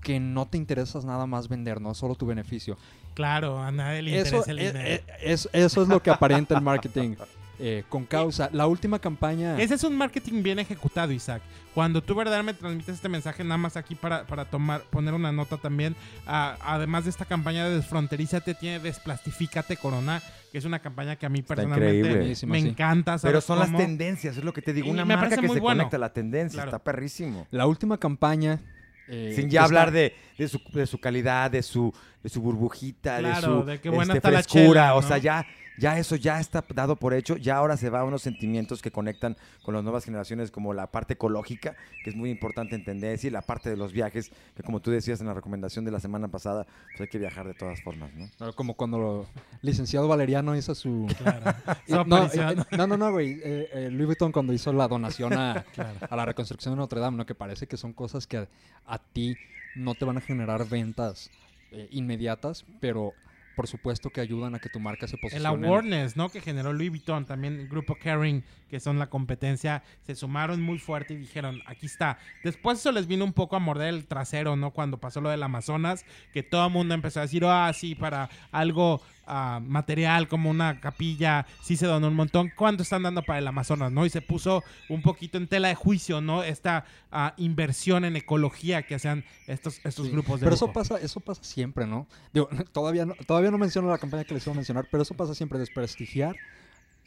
que 0.00 0.20
no 0.20 0.46
te 0.46 0.56
interesas 0.58 1.04
nada 1.04 1.26
más 1.26 1.48
vender, 1.48 1.80
no 1.80 1.92
solo 1.92 2.14
tu 2.14 2.24
beneficio. 2.24 2.78
Claro, 3.14 3.60
a 3.60 3.72
nadie 3.72 4.00
le 4.02 4.16
Eso, 4.16 4.36
interesa 4.36 4.50
el 4.52 4.58
eh, 4.60 4.66
dinero. 4.72 4.88
eh, 4.88 5.04
es- 5.22 5.48
eso 5.52 5.82
es 5.82 5.88
lo 5.88 6.00
que 6.00 6.10
aparenta 6.10 6.54
el 6.54 6.62
marketing 6.62 7.16
eh, 7.58 7.82
con 7.88 8.04
causa. 8.06 8.48
La 8.52 8.68
última 8.68 9.00
campaña... 9.00 9.58
Ese 9.60 9.74
es 9.74 9.82
un 9.82 9.96
marketing 9.96 10.42
bien 10.44 10.60
ejecutado, 10.60 11.10
Isaac. 11.12 11.42
Cuando 11.78 12.02
tú 12.02 12.16
verdaderamente 12.16 12.58
transmites 12.60 12.96
este 12.96 13.08
mensaje, 13.08 13.44
nada 13.44 13.56
más 13.56 13.76
aquí 13.76 13.94
para, 13.94 14.26
para 14.26 14.44
tomar, 14.46 14.80
poner 14.90 15.14
una 15.14 15.30
nota 15.30 15.58
también. 15.58 15.94
además 16.26 17.04
de 17.04 17.10
esta 17.10 17.24
campaña 17.24 17.68
de 17.68 17.76
Desfronterízate, 17.76 18.54
tiene 18.54 18.80
Desplastifícate 18.80 19.76
Corona, 19.76 20.20
que 20.50 20.58
es 20.58 20.64
una 20.64 20.80
campaña 20.80 21.14
que 21.14 21.24
a 21.26 21.28
mí 21.28 21.40
personalmente 21.42 22.34
me 22.48 22.60
sí. 22.60 22.68
encanta. 22.70 23.16
Pero 23.22 23.40
¿sabes 23.40 23.44
son 23.44 23.58
las 23.60 23.76
tendencias, 23.76 24.36
es 24.36 24.42
lo 24.42 24.52
que 24.52 24.60
te 24.60 24.72
digo. 24.72 24.88
Y 24.88 24.90
Una 24.90 25.04
me 25.04 25.14
marca 25.14 25.26
parece 25.30 25.40
que 25.42 25.46
muy 25.46 25.54
se 25.54 25.60
bueno. 25.60 25.78
conecta 25.84 25.96
a 25.98 26.00
la 26.00 26.12
tendencia, 26.12 26.56
Claro. 26.56 26.70
está 26.70 26.82
perrísimo. 26.82 27.46
La 27.52 27.66
última 27.68 27.96
campaña. 27.96 28.58
eh, 29.06 29.34
Sin 29.36 29.48
ya 29.48 29.60
está- 29.60 29.64
hablar 29.66 29.92
de, 29.92 30.16
de, 30.36 30.48
su, 30.48 30.60
de 30.74 30.84
su 30.84 30.98
calidad, 30.98 31.48
de 31.48 31.62
su, 31.62 31.94
de 32.24 32.28
su 32.28 32.42
burbujita, 32.42 33.18
Claro, 33.20 33.34
de 33.58 33.60
su 33.60 33.66
de 33.66 33.80
qué 33.80 33.88
buena 33.88 34.14
este, 34.14 34.18
está 34.18 34.30
la 34.32 34.42
frescura. 34.42 34.64
chela, 34.64 34.94
O 34.96 35.02
sea, 35.02 35.18
ya, 35.18 35.46
ya 35.78 35.98
eso 35.98 36.16
ya 36.16 36.40
está 36.40 36.64
dado 36.74 36.96
por 36.96 37.14
hecho, 37.14 37.36
ya 37.36 37.56
ahora 37.56 37.76
se 37.76 37.88
va 37.90 38.00
a 38.00 38.04
unos 38.04 38.22
sentimientos 38.22 38.82
que 38.82 38.90
conectan 38.90 39.36
con 39.62 39.74
las 39.74 39.82
nuevas 39.84 40.04
generaciones, 40.04 40.50
como 40.50 40.74
la 40.74 40.88
parte 40.90 41.14
ecológica, 41.14 41.76
que 42.04 42.10
es 42.10 42.16
muy 42.16 42.30
importante 42.30 42.74
entender, 42.74 43.18
y 43.22 43.30
la 43.30 43.42
parte 43.42 43.70
de 43.70 43.76
los 43.76 43.92
viajes, 43.92 44.30
que 44.54 44.62
como 44.62 44.80
tú 44.80 44.90
decías 44.90 45.20
en 45.20 45.28
la 45.28 45.34
recomendación 45.34 45.84
de 45.84 45.90
la 45.90 46.00
semana 46.00 46.28
pasada, 46.28 46.66
pues 46.90 47.00
hay 47.02 47.08
que 47.08 47.18
viajar 47.18 47.46
de 47.46 47.54
todas 47.54 47.80
formas, 47.82 48.12
¿no? 48.14 48.28
Claro, 48.36 48.54
Como 48.54 48.74
cuando 48.74 49.26
el 49.52 49.58
licenciado 49.62 50.08
Valeriano 50.08 50.54
hizo 50.56 50.74
su... 50.74 51.06
Claro. 51.18 52.04
No, 52.06 52.24
eh, 52.26 52.56
no, 52.76 52.86
no, 52.86 52.96
no, 52.96 53.12
güey. 53.12 53.40
eh, 53.42 53.68
eh, 53.72 53.88
Louis 53.90 54.06
Vuitton 54.06 54.32
cuando 54.32 54.52
hizo 54.52 54.72
la 54.72 54.88
donación 54.88 55.32
a, 55.32 55.64
Claro. 55.74 55.98
a 56.08 56.16
la 56.16 56.24
reconstrucción 56.26 56.74
de 56.74 56.78
Notre 56.78 57.00
Dame, 57.00 57.16
¿no? 57.16 57.26
Que 57.26 57.34
parece 57.34 57.66
que 57.66 57.76
son 57.76 57.92
cosas 57.92 58.26
que 58.26 58.38
a, 58.38 58.48
a 58.86 58.98
ti 58.98 59.36
no 59.74 59.94
te 59.94 60.04
van 60.04 60.16
a 60.16 60.20
generar 60.20 60.68
ventas 60.68 61.30
eh, 61.70 61.88
inmediatas, 61.90 62.64
pero 62.80 63.14
por 63.58 63.66
supuesto 63.66 64.10
que 64.10 64.20
ayudan 64.20 64.54
a 64.54 64.60
que 64.60 64.68
tu 64.68 64.78
marca 64.78 65.08
se 65.08 65.16
El 65.16 65.20
posicione. 65.20 65.66
awareness, 65.66 66.16
¿no? 66.16 66.28
Que 66.28 66.40
generó 66.40 66.72
Louis 66.72 66.90
Vuitton, 66.90 67.26
también 67.26 67.58
el 67.58 67.66
grupo 67.66 67.96
Caring, 68.00 68.44
que 68.68 68.80
son 68.80 68.98
la 68.98 69.08
competencia, 69.08 69.82
se 70.02 70.14
sumaron 70.14 70.60
muy 70.62 70.78
fuerte 70.78 71.14
y 71.14 71.16
dijeron, 71.16 71.60
aquí 71.66 71.86
está. 71.86 72.18
Después 72.44 72.78
eso 72.78 72.92
les 72.92 73.06
vino 73.06 73.24
un 73.24 73.32
poco 73.32 73.56
a 73.56 73.58
morder 73.58 73.88
el 73.88 74.06
trasero, 74.06 74.56
¿no? 74.56 74.70
Cuando 74.70 74.98
pasó 74.98 75.20
lo 75.20 75.30
del 75.30 75.42
Amazonas, 75.42 76.04
que 76.32 76.42
todo 76.42 76.66
el 76.66 76.72
mundo 76.72 76.94
empezó 76.94 77.20
a 77.20 77.22
decir, 77.22 77.44
ah, 77.44 77.72
sí, 77.72 77.94
para 77.94 78.28
algo 78.52 79.00
ah, 79.26 79.60
material 79.62 80.28
como 80.28 80.50
una 80.50 80.80
capilla, 80.80 81.46
sí 81.62 81.76
se 81.76 81.86
donó 81.86 82.08
un 82.08 82.14
montón. 82.14 82.52
¿Cuánto 82.54 82.82
están 82.82 83.02
dando 83.02 83.22
para 83.22 83.38
el 83.38 83.46
Amazonas, 83.46 83.90
no? 83.92 84.06
Y 84.06 84.10
se 84.10 84.22
puso 84.22 84.62
un 84.88 85.02
poquito 85.02 85.38
en 85.38 85.48
tela 85.48 85.68
de 85.68 85.74
juicio, 85.74 86.20
¿no? 86.20 86.42
Esta 86.42 86.84
ah, 87.10 87.34
inversión 87.36 88.04
en 88.04 88.16
ecología 88.16 88.82
que 88.82 88.94
hacían 88.94 89.24
estos, 89.46 89.80
estos 89.84 90.06
Sí, 90.06 90.12
grupos 90.12 90.40
de 90.40 90.44
Pero 90.44 90.56
eso 90.56 90.72
pasa, 90.72 90.98
eso 90.98 91.20
pasa 91.20 91.42
siempre, 91.42 91.86
¿no? 91.86 92.06
Digo, 92.32 92.48
todavía 92.72 93.06
no, 93.06 93.14
todavía 93.26 93.50
no 93.50 93.58
menciono 93.58 93.88
la 93.88 93.98
campaña 93.98 94.24
que 94.24 94.34
les 94.34 94.46
iba 94.46 94.52
a 94.52 94.56
mencionar, 94.56 94.86
pero 94.90 95.02
eso 95.02 95.14
pasa 95.14 95.34
siempre, 95.34 95.58
desprestigiar 95.58 96.36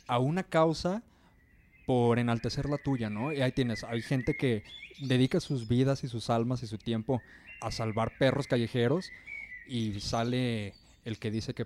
a 0.07 0.19
una 0.19 0.43
causa 0.43 1.03
por 1.91 2.19
enaltecer 2.19 2.69
la 2.69 2.77
tuya, 2.77 3.09
¿no? 3.09 3.33
Y 3.33 3.41
ahí 3.41 3.51
tienes, 3.51 3.83
hay 3.83 4.01
gente 4.01 4.33
que 4.37 4.63
dedica 5.01 5.41
sus 5.41 5.67
vidas 5.67 6.05
y 6.05 6.07
sus 6.07 6.29
almas 6.29 6.63
y 6.63 6.67
su 6.67 6.77
tiempo 6.77 7.21
a 7.59 7.69
salvar 7.69 8.17
perros 8.17 8.47
callejeros 8.47 9.11
y 9.67 9.99
sale 9.99 10.73
el 11.03 11.19
que 11.19 11.31
dice 11.31 11.53
que 11.53 11.65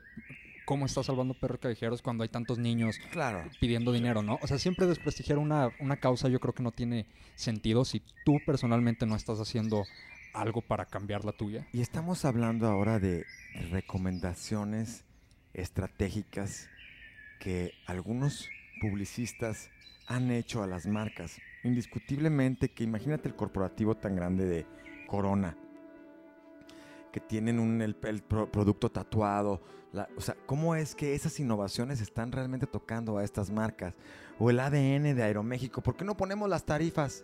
cómo 0.66 0.88
está 0.88 1.04
salvando 1.04 1.36
perros 1.36 1.60
callejeros 1.60 2.02
cuando 2.02 2.24
hay 2.24 2.30
tantos 2.30 2.58
niños 2.58 3.00
Claro. 3.12 3.48
pidiendo 3.60 3.92
dinero, 3.92 4.24
¿no? 4.24 4.40
O 4.42 4.48
sea, 4.48 4.58
siempre 4.58 4.88
desprestigiar 4.88 5.38
una, 5.38 5.70
una 5.80 5.98
causa 5.98 6.28
yo 6.28 6.40
creo 6.40 6.56
que 6.56 6.64
no 6.64 6.72
tiene 6.72 7.06
sentido 7.36 7.86
si 7.86 8.02
tú 8.24 8.40
personalmente 8.48 9.06
no 9.06 9.16
estás 9.16 9.40
haciendo 9.40 9.84
algo 10.34 10.62
para 10.62 10.86
cambiar 10.88 11.24
la 11.24 11.34
tuya. 11.34 11.68
Y 11.72 11.82
estamos 11.82 12.26
hablando 12.26 12.66
ahora 12.66 12.98
de 12.98 13.28
recomendaciones 13.70 15.04
estratégicas 15.54 16.68
que 17.40 17.74
algunos 17.86 18.50
publicistas 18.82 19.70
han 20.08 20.32
hecho 20.32 20.62
a 20.64 20.68
las 20.68 20.86
marcas. 20.86 21.38
Indiscutiblemente 21.64 22.70
que 22.70 22.84
imagínate 22.84 23.28
el 23.28 23.36
corporativo 23.36 23.96
tan 23.96 24.16
grande 24.16 24.46
de 24.46 24.66
Corona, 25.08 25.58
que 27.12 27.20
tienen 27.20 27.82
el, 27.82 27.96
el 28.04 28.22
pro- 28.24 28.52
producto 28.52 28.92
tatuado. 28.92 29.62
o 30.18 30.22
sea, 30.22 30.36
¿cómo 30.46 30.76
es 30.76 30.94
que 30.96 31.16
esas 31.16 31.40
innovaciones 31.40 32.02
están 32.02 32.32
realmente 32.32 32.68
tocando 32.68 33.18
a 33.18 33.24
estas 33.24 33.50
marcas? 33.50 33.94
O 34.38 34.50
el 34.50 34.60
ADN 34.60 35.16
de 35.16 35.24
Aeroméxico, 35.24 35.82
¿por 35.82 35.96
qué 35.96 36.04
no 36.06 36.18
ponemos 36.18 36.50
las 36.50 36.66
tarifas? 36.66 37.24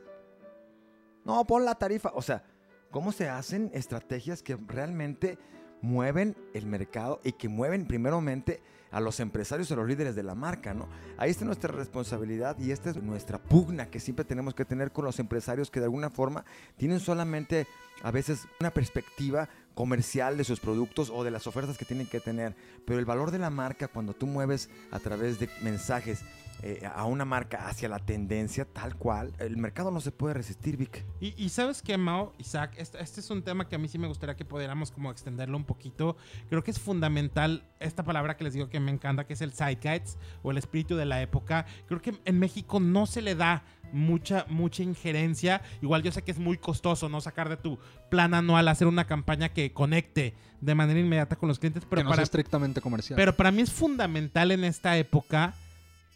No, 1.25 1.45
pon 1.45 1.65
la 1.65 1.75
tarifa. 1.75 2.11
O 2.15 2.21
sea, 2.21 2.43
¿cómo 2.89 3.11
se 3.11 3.29
hacen 3.29 3.69
estrategias 3.73 4.41
que 4.41 4.55
realmente 4.55 5.37
mueven 5.81 6.35
el 6.53 6.65
mercado 6.65 7.19
y 7.23 7.33
que 7.33 7.49
mueven 7.49 7.85
primeramente 7.85 8.61
a 8.91 8.99
los 8.99 9.19
empresarios 9.19 9.71
a 9.71 9.75
los 9.75 9.87
líderes 9.87 10.15
de 10.15 10.23
la 10.23 10.35
marca, 10.35 10.73
¿no? 10.73 10.87
Ahí 11.17 11.31
está 11.31 11.45
nuestra 11.45 11.71
responsabilidad 11.71 12.57
y 12.59 12.71
esta 12.71 12.89
es 12.89 12.97
nuestra 12.97 13.37
pugna 13.37 13.89
que 13.89 13.99
siempre 13.99 14.25
tenemos 14.25 14.53
que 14.53 14.65
tener 14.65 14.91
con 14.91 15.05
los 15.05 15.19
empresarios 15.19 15.71
que 15.71 15.79
de 15.79 15.85
alguna 15.85 16.09
forma 16.09 16.45
tienen 16.77 16.99
solamente 16.99 17.67
a 18.03 18.11
veces 18.11 18.47
una 18.59 18.71
perspectiva 18.71 19.49
comercial 19.73 20.37
de 20.37 20.43
sus 20.43 20.59
productos 20.59 21.09
o 21.09 21.23
de 21.23 21.31
las 21.31 21.47
ofertas 21.47 21.77
que 21.77 21.85
tienen 21.85 22.07
que 22.07 22.19
tener, 22.19 22.55
pero 22.85 22.99
el 22.99 23.05
valor 23.05 23.31
de 23.31 23.39
la 23.39 23.49
marca 23.49 23.87
cuando 23.87 24.13
tú 24.13 24.27
mueves 24.27 24.69
a 24.91 24.99
través 24.99 25.39
de 25.39 25.49
mensajes 25.61 26.21
eh, 26.63 26.87
a 26.93 27.05
una 27.05 27.25
marca 27.25 27.67
hacia 27.67 27.89
la 27.89 27.99
tendencia 27.99 28.65
tal 28.65 28.95
cual, 28.95 29.33
el 29.39 29.57
mercado 29.57 29.91
no 29.91 29.99
se 30.01 30.11
puede 30.11 30.33
resistir, 30.35 30.77
Vic. 30.77 31.05
Y, 31.19 31.33
y 31.43 31.49
sabes 31.49 31.81
qué, 31.81 31.97
Mao, 31.97 32.33
Isaac, 32.37 32.73
este, 32.77 33.01
este 33.01 33.19
es 33.19 33.29
un 33.29 33.41
tema 33.41 33.67
que 33.67 33.75
a 33.75 33.79
mí 33.79 33.87
sí 33.87 33.97
me 33.97 34.07
gustaría 34.07 34.35
que 34.35 34.45
pudiéramos 34.45 34.91
como 34.91 35.11
extenderlo 35.11 35.57
un 35.57 35.63
poquito. 35.63 36.17
Creo 36.49 36.63
que 36.63 36.71
es 36.71 36.79
fundamental 36.79 37.63
esta 37.79 38.03
palabra 38.03 38.37
que 38.37 38.43
les 38.43 38.53
digo 38.53 38.69
que 38.69 38.79
me 38.79 38.91
encanta, 38.91 39.25
que 39.25 39.33
es 39.33 39.41
el 39.41 39.53
zeitgeist 39.53 40.19
o 40.43 40.51
el 40.51 40.57
espíritu 40.57 40.95
de 40.95 41.05
la 41.05 41.21
época. 41.21 41.65
Creo 41.87 42.01
que 42.01 42.19
en 42.25 42.39
México 42.39 42.79
no 42.79 43.05
se 43.05 43.21
le 43.21 43.35
da 43.35 43.63
mucha, 43.91 44.45
mucha 44.49 44.83
injerencia. 44.83 45.61
Igual 45.81 46.03
yo 46.03 46.11
sé 46.11 46.21
que 46.21 46.31
es 46.31 46.39
muy 46.39 46.57
costoso, 46.57 47.09
¿no? 47.09 47.21
Sacar 47.21 47.49
de 47.49 47.57
tu 47.57 47.79
plan 48.09 48.33
anual, 48.33 48.67
hacer 48.67 48.87
una 48.87 49.05
campaña 49.05 49.49
que 49.49 49.73
conecte 49.73 50.33
de 50.59 50.75
manera 50.75 50.99
inmediata 50.99 51.35
con 51.35 51.49
los 51.49 51.57
clientes, 51.57 51.83
pero 51.89 52.01
que 52.01 52.03
no 52.03 52.09
para 52.09 52.17
sea 52.17 52.25
estrictamente 52.25 52.81
comercial. 52.81 53.17
pero 53.17 53.35
para 53.35 53.51
mí 53.51 53.63
es 53.63 53.71
fundamental 53.71 54.51
en 54.51 54.63
esta 54.63 54.95
época 54.97 55.55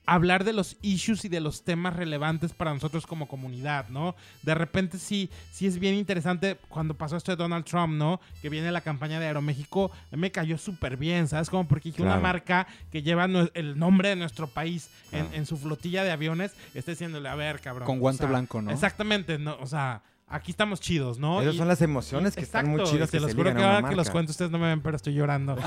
hablar 0.07 0.43
de 0.43 0.53
los 0.53 0.77
issues 0.81 1.25
y 1.25 1.29
de 1.29 1.39
los 1.39 1.63
temas 1.63 1.95
relevantes 1.95 2.53
para 2.53 2.73
nosotros 2.73 3.05
como 3.07 3.27
comunidad, 3.27 3.89
¿no? 3.89 4.15
De 4.43 4.53
repente 4.55 4.97
sí, 4.97 5.29
sí 5.51 5.67
es 5.67 5.79
bien 5.79 5.95
interesante 5.95 6.57
cuando 6.69 6.93
pasó 6.95 7.17
esto 7.17 7.31
de 7.31 7.37
Donald 7.37 7.65
Trump, 7.65 7.93
¿no? 7.95 8.19
Que 8.41 8.49
viene 8.49 8.71
la 8.71 8.81
campaña 8.81 9.19
de 9.19 9.27
Aeroméxico, 9.27 9.91
me 10.11 10.31
cayó 10.31 10.57
súper 10.57 10.97
bien, 10.97 11.27
¿sabes? 11.27 11.49
Como 11.49 11.67
porque 11.67 11.89
dije, 11.89 12.01
una 12.01 12.11
Claro. 12.11 12.21
marca 12.23 12.67
que 12.91 13.01
lleva 13.01 13.25
el 13.53 13.77
nombre 13.77 14.09
de 14.09 14.15
nuestro 14.15 14.47
país 14.47 14.89
en, 15.11 15.21
Claro. 15.21 15.35
en 15.37 15.45
su 15.45 15.57
flotilla 15.57 16.03
de 16.03 16.11
aviones, 16.11 16.53
está 16.73 16.91
diciéndole, 16.91 17.27
a 17.29 17.35
ver, 17.35 17.59
cabrón. 17.61 17.85
Con 17.85 17.97
o 17.97 17.99
guante 18.01 18.19
sea, 18.19 18.27
blanco, 18.29 18.61
¿no? 18.61 18.71
Exactamente, 18.71 19.37
no, 19.39 19.57
o 19.59 19.65
sea, 19.67 20.01
aquí 20.27 20.51
estamos 20.51 20.79
chidos, 20.81 21.19
¿no? 21.19 21.41
Esas 21.41 21.53
Y- 21.53 21.57
son 21.57 21.67
las 21.67 21.81
emociones 21.81 22.35
que 22.35 22.41
están 22.41 22.67
muy 22.67 22.83
chidas 22.83 23.09
que 23.11 23.17
Se 23.17 23.21
los 23.21 23.31
se 23.31 23.37
juro 23.37 23.53
que 23.55 23.63
ahora 23.63 23.87
que 23.89 23.95
los 23.95 24.09
cuento 24.09 24.31
ustedes 24.31 24.49
no 24.51 24.57
me 24.57 24.67
ven, 24.67 24.81
pero 24.81 24.95
estoy 24.97 25.13
llorando 25.13 25.55
de, 25.55 25.61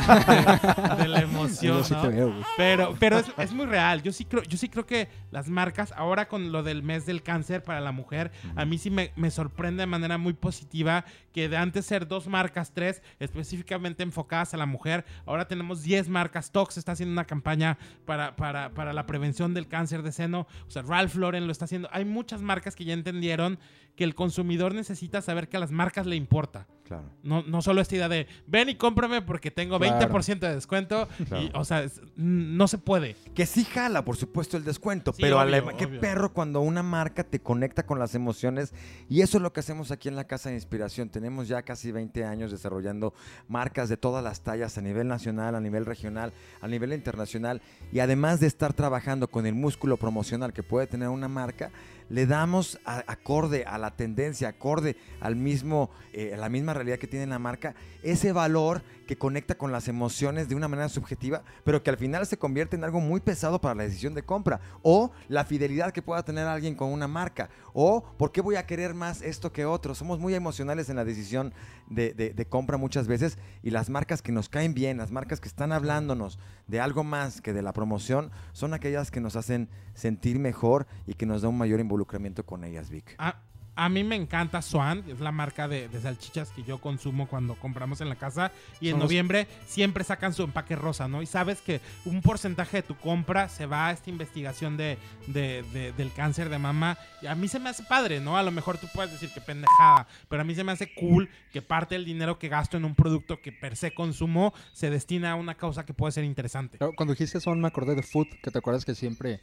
de 1.03 1.09
la 1.09 1.21
emoción. 1.21 1.85
Sí 1.85 1.95
¿no? 1.95 2.03
te 2.03 2.09
veo. 2.09 2.35
Pero, 2.57 2.97
pero 2.99 3.19
es, 3.19 3.27
es 3.39 3.53
muy 3.53 3.67
real. 3.67 4.03
Yo 4.03 4.13
sí 4.13 4.25
creo, 4.25 4.43
yo 4.43 4.59
sí 4.59 4.69
creo 4.69 4.85
que 4.85 5.09
las 5.31 5.49
marcas, 5.49 5.93
ahora 5.97 6.29
con 6.29 6.51
lo 6.53 6.63
del 6.63 6.83
mes 6.83 7.07
del 7.07 7.23
cáncer 7.23 7.63
para 7.63 7.81
la 7.81 7.93
mujer, 7.93 8.33
a 8.57 8.65
mí 8.65 8.79
sí 8.79 8.91
me, 8.91 9.13
me 9.17 9.31
sorprende 9.31 9.83
de 9.83 9.87
manera 9.87 10.19
muy 10.19 10.33
positiva 10.33 11.05
que 11.33 11.49
de 11.49 11.57
antes 11.57 11.87
ser 11.87 12.09
dos 12.09 12.27
marcas, 12.27 12.73
tres, 12.75 13.01
específicamente 13.21 14.03
enfocadas 14.03 14.55
a 14.55 14.57
la 14.57 14.67
mujer, 14.67 15.05
ahora 15.25 15.47
tenemos 15.47 15.83
10 15.83 16.09
marcas. 16.09 16.51
Tox 16.51 16.77
está 16.79 16.93
haciendo 16.93 17.13
una 17.13 17.27
campaña 17.27 17.79
para, 18.05 18.35
para, 18.35 18.71
para 18.71 18.93
la 18.93 19.07
prevención 19.07 19.55
del 19.55 19.69
cáncer 19.69 20.03
de 20.03 20.11
seno. 20.11 20.49
O 20.67 20.71
sea, 20.71 20.83
Ralph 20.83 21.15
Lauren 21.15 21.47
lo 21.47 21.53
está 21.53 21.67
haciendo. 21.67 21.89
Hay 21.93 22.05
muchas 22.05 22.43
marcas 22.43 22.75
que 22.75 22.85
ya 22.85 22.93
entendieron 22.95 23.59
que 23.95 24.05
el 24.05 24.15
consumidor 24.15 24.48
necesita 24.57 25.21
saber 25.23 25.49
que 25.49 25.57
a 25.57 25.61
las 25.61 25.71
marcas 25.71 26.07
le 26.07 26.17
importa. 26.17 26.67
Claro. 26.85 27.05
No, 27.23 27.43
no 27.43 27.61
solo 27.61 27.83
esta 27.83 27.97
idea 27.97 28.09
de 28.09 28.27
ven 28.47 28.71
y 28.71 28.75
cómprame 28.77 29.21
porque 29.21 29.51
tengo 29.51 29.79
Claro. 29.79 30.09
20% 30.09 30.39
de 30.39 30.55
descuento. 30.55 31.07
Claro. 31.29 31.43
Y, 31.45 31.51
o 31.53 31.63
sea, 31.67 31.83
es- 31.83 32.01
no 32.17 32.67
se 32.67 32.79
puede. 32.79 33.15
Que 33.35 33.45
sí 33.45 33.65
jala, 33.67 34.07
por 34.07 34.17
supuesto, 34.17 34.57
el 34.57 34.65
descuento, 34.65 35.13
Sí, 35.13 35.21
pero 35.21 35.45
la- 35.45 35.59
obvio, 35.59 35.77
qué 35.77 35.85
obvio. 35.85 36.01
perro 36.01 36.33
cuando 36.33 36.63
una 36.63 36.83
marca 36.83 37.25
te 37.25 37.41
conecta 37.41 37.85
con 37.85 37.99
las 37.99 38.15
emociones 38.15 38.73
y 39.11 39.21
eso 39.21 39.37
es 39.37 39.43
lo 39.43 39.53
que 39.53 39.61
hacemos 39.61 39.91
aquí 39.91 40.09
en 40.09 40.17
la 40.17 40.25
Casa 40.27 40.49
de 40.49 40.55
Inspiración. 40.55 41.11
Tenemos 41.11 41.47
ya 41.47 41.61
casi 41.61 41.93
20 41.93 42.25
años 42.25 42.51
desarrollando 42.51 43.13
marcas 43.49 43.91
de 43.91 43.99
todas 43.99 44.25
las 44.25 44.41
tallas 44.41 44.79
a 44.79 44.81
nivel 44.81 45.09
nacional, 45.09 45.55
a 45.57 45.61
nivel 45.61 45.85
regional, 45.85 46.33
a 46.63 46.69
nivel 46.69 46.95
internacional 46.95 47.61
y 47.93 47.99
además 47.99 48.41
de 48.41 48.47
estar 48.47 48.73
trabajando 48.73 49.29
con 49.29 49.45
el 49.45 49.55
músculo 49.55 49.99
promocional 49.99 50.55
que 50.55 50.63
puede 50.63 50.87
tener 50.87 51.09
una 51.11 51.29
marca, 51.29 51.71
le 52.09 52.27
damos 52.27 52.79
a- 52.85 53.05
acorde 53.07 53.65
a 53.65 53.79
la 53.79 53.97
tendencia, 53.97 54.49
acorde 54.49 54.97
al 55.21 55.37
mismo, 55.37 55.91
eh, 56.13 56.35
a 56.35 56.37
la 56.37 56.49
misma 56.49 56.75
realidad 56.75 56.99
que 56.99 57.07
tiene 57.07 57.27
la 57.27 57.39
marca, 57.39 57.75
ese 58.03 58.33
valor 58.33 58.83
que 59.09 59.17
conecta 59.17 59.57
con 59.57 59.73
las 59.73 59.89
emociones 59.89 60.51
de 60.51 60.55
una 60.55 60.69
manera 60.69 60.91
subjetiva, 60.91 61.43
pero 61.65 61.83
que 61.83 61.89
al 61.89 61.97
final 61.97 62.27
se 62.27 62.39
convierte 62.39 62.77
en 62.77 62.85
algo 62.85 63.01
muy 63.01 63.21
pesado 63.21 63.59
para 63.59 63.75
la 63.75 63.85
decisión 63.85 64.15
de 64.15 64.23
compra. 64.23 64.61
O 64.83 65.11
la 65.29 65.47
fidelidad 65.47 65.93
que 65.93 66.03
pueda 66.03 66.23
tener 66.23 66.47
alguien 66.47 66.75
con 66.75 66.93
una 66.93 67.09
marca. 67.09 67.49
O 67.73 68.05
por 68.19 68.33
qué 68.33 68.43
voy 68.43 68.57
a 68.57 68.67
querer 68.67 68.93
más 68.93 69.23
esto 69.23 69.51
que 69.51 69.65
otro. 69.65 69.95
Somos 69.95 70.19
muy 70.19 70.35
emocionales 70.35 70.91
en 70.91 70.97
la 70.97 71.07
decisión 71.07 71.55
de, 71.89 72.47
compra 72.51 72.77
muchas 72.77 73.07
veces 73.09 73.39
y 73.63 73.71
las 73.71 73.89
marcas 73.89 74.21
que 74.21 74.31
nos 74.31 74.51
caen 74.51 74.75
bien, 74.75 74.99
las 74.99 75.11
marcas 75.11 75.41
que 75.41 75.49
están 75.49 75.73
hablándonos 75.73 76.39
de 76.67 76.81
algo 76.81 77.03
más 77.03 77.41
que 77.41 77.55
de 77.55 77.63
la 77.63 77.73
promoción, 77.73 78.31
son 78.53 78.75
aquellas 78.75 79.11
que 79.11 79.21
nos 79.21 79.37
hacen 79.37 79.71
sentir 79.95 80.39
mejor 80.39 80.87
y 81.07 81.15
que 81.15 81.25
nos 81.25 81.41
da 81.41 81.49
un 81.49 81.57
mayor 81.57 81.81
involucramiento 81.81 82.45
con 82.45 82.63
ellas, 82.63 82.91
Vic. 82.91 83.15
A, 83.17 83.41
A 83.81 83.89
mí 83.89 84.03
me 84.03 84.17
encanta 84.17 84.61
Swan, 84.61 85.05
es 85.09 85.21
la 85.21 85.31
marca 85.31 85.69
de, 85.69 85.89
de 85.89 86.01
salchichas 86.01 86.51
que 86.51 86.65
yo 86.65 86.79
consumo 86.79 87.29
cuando 87.29 87.55
compramos 87.55 88.01
en 88.01 88.09
la 88.09 88.17
casa. 88.17 88.51
Y 88.81 88.89
en 88.89 88.97
noviembre 89.05 89.47
siempre 89.67 90.03
sacan 90.03 90.35
su 90.35 90.43
empaque 90.43 90.75
rosa, 90.75 91.07
¿no? 91.07 91.23
Y 91.23 91.27
sabes 91.27 91.61
que 91.61 91.81
un 92.05 92.21
porcentaje 92.21 92.79
de 92.79 92.83
tu 92.83 92.97
compra 92.97 93.49
se 93.49 93.67
va 93.67 93.87
a 93.87 93.93
esta 93.93 94.11
investigación 94.11 94.77
de, 94.77 94.99
de- 95.29 95.63
de- 95.73 95.93
del 95.93 96.13
cáncer 96.13 96.49
de 96.49 96.59
mama. 96.59 96.99
Y 97.23 97.27
a 97.27 97.35
mí 97.37 97.47
se 97.47 97.61
me 97.61 97.71
hace 97.71 97.85
padre, 97.85 98.19
¿no? 98.21 98.37
A 98.37 98.43
lo 98.43 98.51
mejor 98.51 98.79
tú 98.79 98.89
puedes 98.93 99.13
decir 99.13 99.31
que 99.33 99.41
pendejada, 99.41 100.09
pero 100.29 100.43
a 100.43 100.45
mí 100.45 100.55
se 100.57 100.65
me 100.65 100.73
hace 100.73 100.93
cool 100.95 101.29
que 101.53 101.63
parte 101.63 101.95
del 101.95 102.05
dinero 102.05 102.39
que 102.39 102.49
gasto 102.49 102.77
en 102.77 102.85
un 102.85 102.95
producto 102.97 103.41
que 103.41 103.53
per 103.53 103.77
se 103.77 103.95
consumo 103.95 104.53
se 104.73 104.91
destina 104.91 105.31
a 105.31 105.35
una 105.37 105.55
causa 105.55 105.87
que 105.87 105.95
puede 105.95 106.11
ser 106.13 106.25
interesante. 106.25 106.79
Cuando 106.97 107.13
dijiste 107.15 107.41
son, 107.41 107.61
me 107.61 107.69
acordé 107.69 107.95
de 107.95 108.03
Food, 108.03 108.27
que 108.43 108.51
te 108.51 108.59
acuerdas 108.59 108.85
que 108.85 108.95
siempre, 108.97 109.41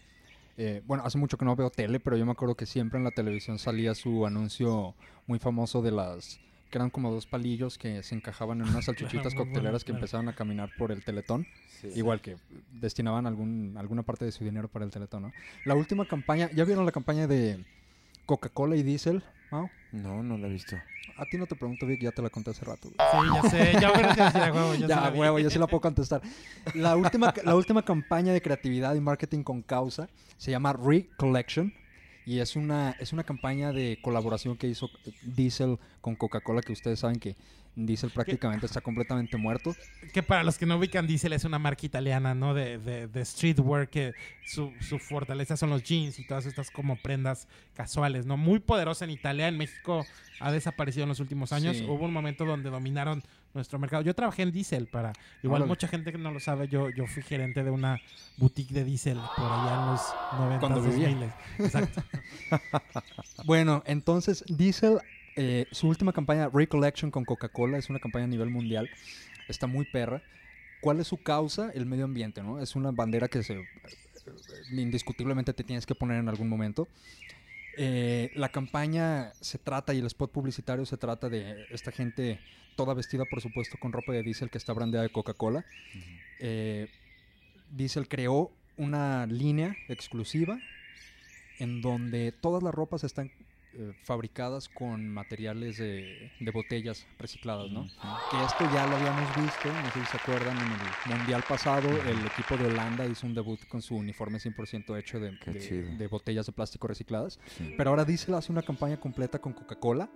eh, 0.58 0.82
bueno, 0.86 1.04
hace 1.06 1.18
mucho 1.18 1.38
que 1.38 1.46
no 1.46 1.56
veo 1.56 1.70
tele, 1.70 2.00
pero 2.00 2.18
yo 2.18 2.26
me 2.26 2.32
acuerdo 2.32 2.56
que 2.56 2.66
siempre 2.66 2.98
en 2.98 3.04
la 3.04 3.12
televisión 3.12 3.60
salía 3.60 3.94
su 3.96 4.26
anuncio 4.26 4.96
muy 5.28 5.40
famoso 5.40 5.82
de 5.82 5.92
las, 5.92 6.40
que 6.70 6.78
eran 6.78 6.90
como 6.90 7.12
dos 7.12 7.26
palillos 7.26 7.78
que 7.78 8.02
se 8.04 8.16
encajaban 8.16 8.62
en 8.62 8.70
unas 8.70 8.86
salchichitas 8.86 9.34
bueno, 9.36 9.52
cocteleras 9.52 9.84
que 9.84 9.88
claro. 9.92 10.00
empezaban 10.00 10.30
a 10.30 10.34
caminar 10.36 10.70
por 10.78 10.92
el 10.92 11.04
teletón, 11.04 11.46
Sí. 11.82 11.90
igual 11.96 12.22
que 12.22 12.38
destinaban 12.72 13.28
algún, 13.28 13.76
alguna 13.78 14.04
parte 14.04 14.24
de 14.26 14.32
su 14.32 14.44
dinero 14.46 14.70
para 14.70 14.86
el 14.86 14.92
teletón, 14.92 15.24
¿no? 15.24 15.34
La 15.66 15.76
última 15.76 16.06
campaña, 16.08 16.50
¿ya 16.54 16.64
vieron 16.64 16.86
la 16.86 16.92
campaña 16.94 17.28
de 17.28 17.66
Coca-Cola 18.25 18.75
y 18.75 18.84
Diesel? 18.84 19.24
Mau? 19.51 19.70
No, 19.91 20.24
no 20.24 20.38
lo 20.38 20.48
he 20.48 20.50
visto. 20.50 20.75
A 21.17 21.25
ti 21.25 21.38
no 21.38 21.46
te 21.46 21.55
pregunto, 21.55 21.86
Vic, 21.86 22.01
ya 22.01 22.12
te 22.12 22.22
la 22.22 22.29
conté 22.29 22.51
hace 22.51 22.65
rato. 22.65 22.89
güey. 22.89 22.98
Sí, 22.98 23.34
ya 23.34 23.50
sé, 23.50 23.74
ya 23.79 23.91
voy 23.91 24.03
a 24.03 24.08
decir 24.08 24.41
a 24.41 24.51
huevo, 24.51 24.74
ya, 24.74 24.79
se 24.82 24.88
Ya, 24.88 25.01
la 25.01 25.12
huevo, 25.12 25.39
yo 25.39 25.50
sí 25.50 25.60
la 25.60 25.67
puedo 25.67 25.82
contestar. 25.82 26.22
La 26.74 26.98
última, 26.98 27.34
la 27.44 27.55
última 27.55 27.84
campaña 27.84 28.34
de 28.34 28.41
creatividad 28.41 28.96
y 28.96 29.00
marketing 29.00 29.44
con 29.44 29.62
causa 29.62 30.10
se 30.38 30.51
llama 30.51 30.74
Recollection 30.74 31.74
y 32.25 32.39
es 32.39 32.55
una, 32.55 32.96
es 33.00 33.13
una 33.13 33.24
campaña 33.24 33.72
de 33.72 34.00
colaboración 34.01 34.58
que 34.58 34.67
hizo 34.67 34.89
Diesel 35.22 35.77
con 36.01 36.15
Coca-Cola, 36.15 36.62
que 36.62 36.74
ustedes 36.74 37.00
saben 37.00 37.20
que 37.20 37.38
Diesel 37.75 38.10
prácticamente 38.10 38.65
está 38.65 38.82
completamente 38.82 39.38
muerto. 39.38 39.75
Que 40.13 40.24
para 40.24 40.44
los 40.44 40.58
que 40.58 40.65
no 40.65 40.77
ubican, 40.77 41.08
Diesel 41.08 41.34
es 41.34 41.44
una 41.44 41.60
marca 41.60 41.86
italiana, 41.86 42.34
¿no? 42.34 42.53
De, 42.53 42.77
de, 42.77 43.08
de 43.08 43.25
streetwear, 43.25 43.89
que 43.89 44.13
su, 44.46 44.72
su 44.79 44.98
fortaleza 45.00 45.58
son 45.58 45.70
los 45.70 45.84
jeans 45.84 46.20
y 46.20 46.25
todas 46.25 46.46
estas 46.46 46.72
como 46.72 46.96
prendas 46.96 47.48
casuales, 47.74 48.25
¿no? 48.25 48.38
Muy 48.38 48.60
poderosa 48.60 49.05
en 49.05 49.12
Italia, 49.12 49.48
en 49.48 49.58
México 49.58 50.05
ha 50.39 50.51
desaparecido 50.51 51.03
en 51.03 51.10
los 51.10 51.20
últimos 51.20 51.51
años. 51.51 51.77
Sí. 51.77 51.86
Hubo 51.86 52.05
un 52.05 52.13
momento 52.13 52.46
donde 52.46 52.70
dominaron 52.70 53.24
nuestro 53.53 53.79
mercado. 53.79 54.03
Yo 54.03 54.13
trabajé 54.13 54.44
en 54.44 54.51
Diesel 54.51 54.88
para... 54.88 55.13
Igual 55.41 55.62
Órale. 55.62 55.70
mucha 55.70 55.88
gente 55.88 56.12
que 56.12 56.17
no 56.17 56.32
lo 56.32 56.39
sabe, 56.39 56.67
yo, 56.67 56.89
yo 56.89 57.08
fui 57.08 57.24
gerente 57.24 57.63
de 57.63 57.72
una 57.72 58.00
boutique 58.38 58.74
de 58.74 58.84
Diesel 58.84 59.17
por 59.36 59.51
allá 59.51 59.82
en 59.82 59.91
los 59.91 60.01
90 60.39 60.60
Cuando 60.60 60.82
vivía. 60.82 61.10
2000. 61.10 61.29
Exacto. 61.60 62.03
Bueno, 63.46 63.84
entonces 63.86 64.44
Diesel, 64.48 65.00
eh, 65.36 65.68
su 65.72 65.88
última 65.88 66.13
campaña 66.13 66.50
Recollection 66.51 67.12
con 67.12 67.25
Coca-Cola 67.25 67.77
es 67.77 67.89
una 67.89 68.00
campaña 68.00 68.25
a 68.25 68.30
nivel 68.30 68.50
mundial, 68.50 68.89
está 69.48 69.68
muy 69.68 69.86
perra. 69.86 70.22
¿Cuál 70.82 71.00
es 71.00 71.08
su 71.08 71.18
causa? 71.18 71.72
El 71.74 71.86
medio 71.86 72.06
ambiente, 72.06 72.44
¿no? 72.44 72.62
Es 72.62 72.75
una 72.75 72.92
bandera 72.92 73.27
que 73.27 73.42
se 73.44 73.54
eh, 73.54 73.63
indiscutiblemente 74.72 75.54
te 75.54 75.63
tienes 75.63 75.86
que 75.86 75.96
poner 75.96 76.20
en 76.20 76.30
algún 76.30 76.50
momento. 76.50 76.88
Eh, 77.77 78.32
la 78.36 78.50
campaña 78.50 79.34
se 79.42 79.58
trata 79.58 79.94
y 79.94 80.00
el 80.00 80.06
spot 80.06 80.32
publicitario 80.32 80.86
se 80.86 80.98
trata 80.98 81.27
de 81.27 81.65
esta 81.72 81.92
gente 81.92 82.39
toda 82.75 82.94
vestida, 82.94 83.25
por 83.30 83.42
supuesto, 83.42 83.77
con 83.80 83.92
ropa 83.92 84.13
de 84.13 84.24
Diesel 84.24 84.50
que 84.50 84.58
está 84.58 84.74
brandeada 84.74 85.04
de 85.04 85.12
Coca-Cola. 85.12 85.65
Eh, 86.39 86.88
Diesel 87.72 88.08
creó 88.08 88.51
una 88.77 89.25
línea 89.25 89.75
exclusiva 89.88 90.60
en 91.60 91.82
donde 91.82 92.32
todas 92.32 92.63
las 92.63 92.74
ropas 92.74 93.04
están 93.04 93.32
eh, 93.77 93.94
fabricadas 94.03 94.70
con 94.70 95.10
materiales 95.10 95.77
de, 95.77 96.32
de 96.39 96.51
botellas 96.51 97.05
recicladas, 97.20 97.70
¿no? 97.72 97.84
Que 97.84 98.44
esto 98.46 98.63
ya 98.74 98.88
lo 98.88 98.96
habíamos 98.96 99.36
visto, 99.36 99.67
no 99.67 99.91
sé 99.91 100.00
si 100.00 100.05
se 100.05 100.17
acuerdan, 100.17 100.55
en 100.58 101.12
el 101.12 101.17
Mundial 101.17 101.44
pasado 101.48 101.89
el 101.89 102.25
equipo 102.25 102.55
de 102.55 102.67
Holanda 102.67 103.05
hizo 103.05 103.27
un 103.27 103.34
debut 103.34 103.60
con 103.67 103.82
su 103.82 103.98
uniforme 103.98 104.39
100% 104.39 104.98
hecho 104.98 105.20
de, 105.20 106.08
botellas 106.08 106.46
de 106.46 106.51
plástico 106.53 106.88
recicladas. 106.88 107.38
Sí. 107.58 107.74
Pero 107.77 107.89
ahora 107.89 108.05
Diesel 108.05 108.34
hace 108.36 108.51
una 108.51 108.62
campaña 108.62 108.98
completa 108.98 109.39
con 109.39 109.51
Coca-Cola 109.51 110.10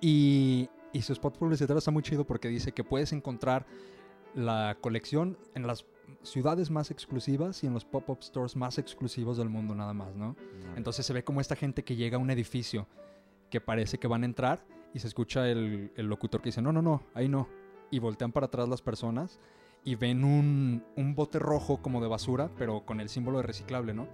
y, 0.00 0.68
y 0.92 1.02
su 1.02 1.12
spot 1.12 1.38
publicitario 1.38 1.78
está 1.78 1.90
muy 1.90 2.04
chido 2.04 2.24
porque 2.24 2.46
dice 2.46 2.70
que 2.70 2.84
puedes 2.84 3.12
encontrar 3.12 3.66
la 4.34 4.76
colección 4.80 5.36
en 5.56 5.66
las 5.66 5.84
ciudades 6.22 6.70
más 6.70 6.90
exclusivas 6.90 7.62
y 7.64 7.66
en 7.66 7.74
los 7.74 7.84
pop-up 7.84 8.22
stores 8.22 8.56
más 8.56 8.78
exclusivos 8.78 9.36
del 9.36 9.48
mundo 9.48 9.74
nada 9.74 9.94
más, 9.94 10.14
¿no? 10.14 10.36
Entonces 10.76 11.06
se 11.06 11.12
ve 11.12 11.24
como 11.24 11.40
esta 11.40 11.56
gente 11.56 11.84
que 11.84 11.96
llega 11.96 12.16
a 12.16 12.20
un 12.20 12.30
edificio 12.30 12.86
que 13.50 13.60
parece 13.60 13.98
que 13.98 14.06
van 14.08 14.22
a 14.22 14.26
entrar 14.26 14.64
y 14.94 14.98
se 14.98 15.06
escucha 15.06 15.48
el, 15.48 15.92
el 15.96 16.06
locutor 16.06 16.40
que 16.40 16.48
dice, 16.48 16.62
no, 16.62 16.72
no, 16.72 16.82
no, 16.82 17.02
ahí 17.14 17.28
no. 17.28 17.48
Y 17.90 17.98
voltean 17.98 18.32
para 18.32 18.46
atrás 18.46 18.68
las 18.68 18.82
personas 18.82 19.40
y 19.84 19.94
ven 19.94 20.24
un, 20.24 20.84
un 20.96 21.14
bote 21.14 21.38
rojo 21.38 21.80
como 21.80 22.00
de 22.00 22.08
basura, 22.08 22.50
pero 22.58 22.84
con 22.84 23.00
el 23.00 23.08
símbolo 23.08 23.38
de 23.38 23.44
reciclable, 23.44 23.94
¿no? 23.94 24.08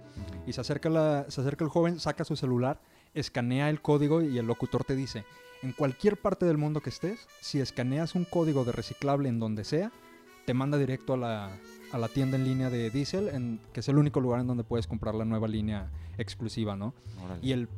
Y 0.45 0.53
se 0.53 0.61
acerca, 0.61 0.89
la, 0.89 1.25
se 1.29 1.41
acerca 1.41 1.65
el 1.65 1.69
joven, 1.69 1.99
saca 1.99 2.23
su 2.23 2.35
celular, 2.35 2.79
escanea 3.13 3.69
el 3.69 3.81
código 3.81 4.21
y 4.21 4.37
el 4.37 4.47
locutor 4.47 4.83
te 4.83 4.95
dice, 4.95 5.25
en 5.61 5.73
cualquier 5.73 6.17
parte 6.17 6.45
del 6.45 6.57
mundo 6.57 6.81
que 6.81 6.89
estés, 6.89 7.27
si 7.41 7.59
escaneas 7.59 8.15
un 8.15 8.25
código 8.25 8.63
de 8.63 8.71
reciclable 8.71 9.29
en 9.29 9.39
donde 9.39 9.63
sea, 9.63 9.91
te 10.45 10.53
manda 10.53 10.77
directo 10.77 11.13
a 11.13 11.17
la, 11.17 11.57
a 11.91 11.97
la 11.97 12.07
tienda 12.07 12.37
en 12.37 12.43
línea 12.43 12.69
de 12.69 12.89
Diesel, 12.89 13.29
en, 13.29 13.59
que 13.73 13.79
es 13.79 13.89
el 13.89 13.97
único 13.97 14.19
lugar 14.19 14.41
en 14.41 14.47
donde 14.47 14.63
puedes 14.63 14.87
comprar 14.87 15.15
la 15.15 15.25
nueva 15.25 15.47
línea 15.47 15.89
exclusiva, 16.17 16.75
¿no? 16.75 16.93
Órale. 17.23 17.39
Y 17.45 17.51
el 17.51 17.69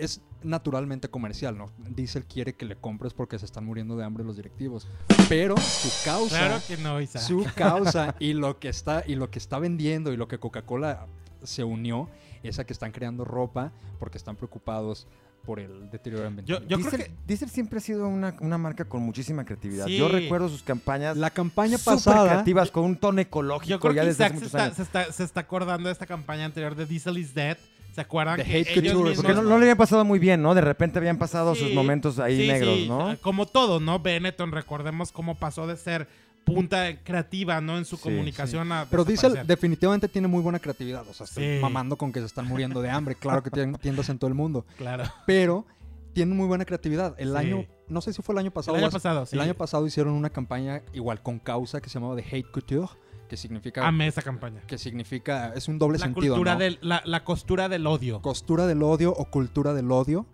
es 0.00 0.22
naturalmente 0.42 1.08
comercial, 1.08 1.58
¿no? 1.58 1.70
Diesel 1.78 2.24
quiere 2.24 2.54
que 2.54 2.64
le 2.64 2.74
compres 2.74 3.12
porque 3.12 3.38
se 3.38 3.44
están 3.44 3.66
muriendo 3.66 3.96
de 3.96 4.04
hambre 4.04 4.24
los 4.24 4.36
directivos. 4.36 4.88
Pero 5.28 5.56
su 5.58 5.90
causa, 6.04 6.38
claro 6.38 6.62
que 6.66 6.76
no, 6.78 7.00
Isaac. 7.00 7.22
su 7.22 7.46
causa 7.54 8.16
y 8.18 8.32
lo 8.32 8.58
que 8.58 8.70
está 8.70 9.04
y 9.06 9.14
lo 9.14 9.30
que 9.30 9.38
está 9.38 9.58
vendiendo 9.58 10.12
y 10.12 10.16
lo 10.16 10.26
que 10.26 10.38
Coca-Cola 10.38 11.06
se 11.42 11.64
unió 11.64 12.08
es 12.42 12.58
a 12.58 12.64
que 12.64 12.72
están 12.72 12.92
creando 12.92 13.24
ropa 13.24 13.72
porque 13.98 14.16
están 14.16 14.36
preocupados 14.36 15.06
por 15.44 15.58
el 15.60 15.90
deterioro 15.90 16.26
ambiental. 16.26 16.58
Yo- 16.60 16.62
yo 16.62 16.76
creo 16.78 16.90
Diesel, 16.90 17.00
que- 17.04 17.10
Diesel 17.26 17.50
siempre 17.50 17.78
ha 17.78 17.80
sido 17.80 18.06
una, 18.08 18.34
una 18.40 18.58
marca 18.58 18.84
con 18.84 19.02
muchísima 19.02 19.44
creatividad. 19.44 19.86
Sí. 19.86 19.96
Yo 19.96 20.08
recuerdo 20.08 20.48
sus 20.48 20.62
campañas 20.62 21.16
la 21.16 21.30
campaña 21.30 21.78
pasada 21.78 22.28
creativas 22.28 22.70
con 22.70 22.84
un 22.84 22.96
tono 22.96 23.20
ecológico 23.20 23.68
Yo 23.70 23.80
creo 23.80 23.92
ya 23.94 24.02
que 24.02 24.08
desde 24.08 24.24
hace 24.24 24.34
se 24.34 24.34
muchos 24.34 24.46
está, 24.54 24.64
años. 24.64 24.76
se, 24.76 24.82
está, 24.82 25.12
se 25.12 25.24
está 25.24 25.40
acordando 25.40 25.88
de 25.88 25.92
esta 25.92 26.06
campaña 26.06 26.44
anterior 26.44 26.74
de 26.74 26.86
Diesel 26.86 27.18
is 27.18 27.34
Dead. 27.34 27.56
¿Se 27.94 28.00
acuerdan? 28.02 28.36
De 28.36 28.44
que 28.44 28.50
Hate 28.60 28.70
ellos 28.78 28.92
Couture, 28.92 29.10
mismos- 29.10 29.16
Porque 29.16 29.34
no, 29.34 29.42
no 29.42 29.58
le 29.58 29.64
habían 29.64 29.76
pasado 29.76 30.04
muy 30.04 30.20
bien, 30.20 30.40
¿no? 30.40 30.54
De 30.54 30.60
repente 30.60 31.00
habían 31.00 31.18
pasado 31.18 31.56
sus 31.56 31.72
momentos 31.72 32.20
ahí 32.20 32.40
sí, 32.42 32.46
negros, 32.46 32.76
sí, 32.76 32.88
¿no? 32.88 33.16
Como 33.20 33.46
todo, 33.46 33.80
¿no? 33.80 33.98
Benetton, 33.98 34.52
recordemos 34.52 35.10
cómo 35.10 35.34
pasó 35.36 35.66
de 35.66 35.76
ser 35.76 36.06
punta 36.44 36.96
creativa, 37.02 37.60
¿no? 37.60 37.78
En 37.78 37.84
su 37.84 37.96
Sí, 37.96 38.02
comunicación 38.02 38.72
a 38.72 38.86
Pero 38.90 39.04
Diesel 39.04 39.46
definitivamente 39.46 40.08
tiene 40.08 40.28
muy 40.28 40.42
buena 40.42 40.58
creatividad. 40.58 41.06
O 41.08 41.14
sea, 41.14 41.24
estoy 41.24 41.56
Sí. 41.56 41.62
mamando 41.62 41.96
con 41.96 42.12
que 42.12 42.20
se 42.20 42.26
están 42.26 42.46
muriendo 42.46 42.82
de 42.82 42.90
hambre. 42.90 43.14
Claro 43.14 43.42
que 43.42 43.50
tienen 43.50 43.74
tiendas 43.76 44.08
en 44.08 44.18
todo 44.18 44.28
el 44.28 44.34
mundo. 44.34 44.64
Claro. 44.78 45.04
Pero 45.26 45.66
tienen 46.12 46.36
muy 46.36 46.46
buena 46.48 46.64
creatividad. 46.64 47.14
El 47.18 47.30
Sí. 47.30 47.36
año, 47.36 47.66
no 47.88 48.00
sé 48.00 48.12
si 48.12 48.20
fue 48.22 48.34
el 48.34 48.38
año 48.40 48.50
pasado. 48.50 48.76
El 48.76 48.82
año 48.84 48.90
pasado, 48.92 49.26
sí. 49.26 49.36
El 49.36 49.42
año 49.42 49.54
pasado 49.54 49.86
hicieron 49.86 50.14
una 50.14 50.30
campaña 50.30 50.82
igual 50.92 51.22
con 51.22 51.38
causa 51.38 51.80
que 51.80 51.88
se 51.88 51.94
llamaba 52.00 52.16
The 52.16 52.24
Hate 52.24 52.50
Couture, 52.50 52.88
que 53.28 53.36
significa 53.36 53.86
Amé 53.86 54.08
esa 54.08 54.22
campaña. 54.22 54.60
que 54.66 54.76
significa 54.76 55.52
es 55.54 55.68
un 55.68 55.78
doble 55.78 55.98
La, 55.98 56.06
sentido, 56.06 56.34
cultura 56.34 56.54
¿no? 56.54 56.60
del, 56.60 56.78
la, 56.82 57.00
la 57.04 57.22
costura 57.22 57.68
del 57.68 57.86
odio. 57.86 58.20
Costura 58.22 58.66
del 58.66 58.82
odio 58.82 59.12
o 59.12 59.24
cultura 59.26 59.72
del 59.72 59.92
odio 59.92 60.26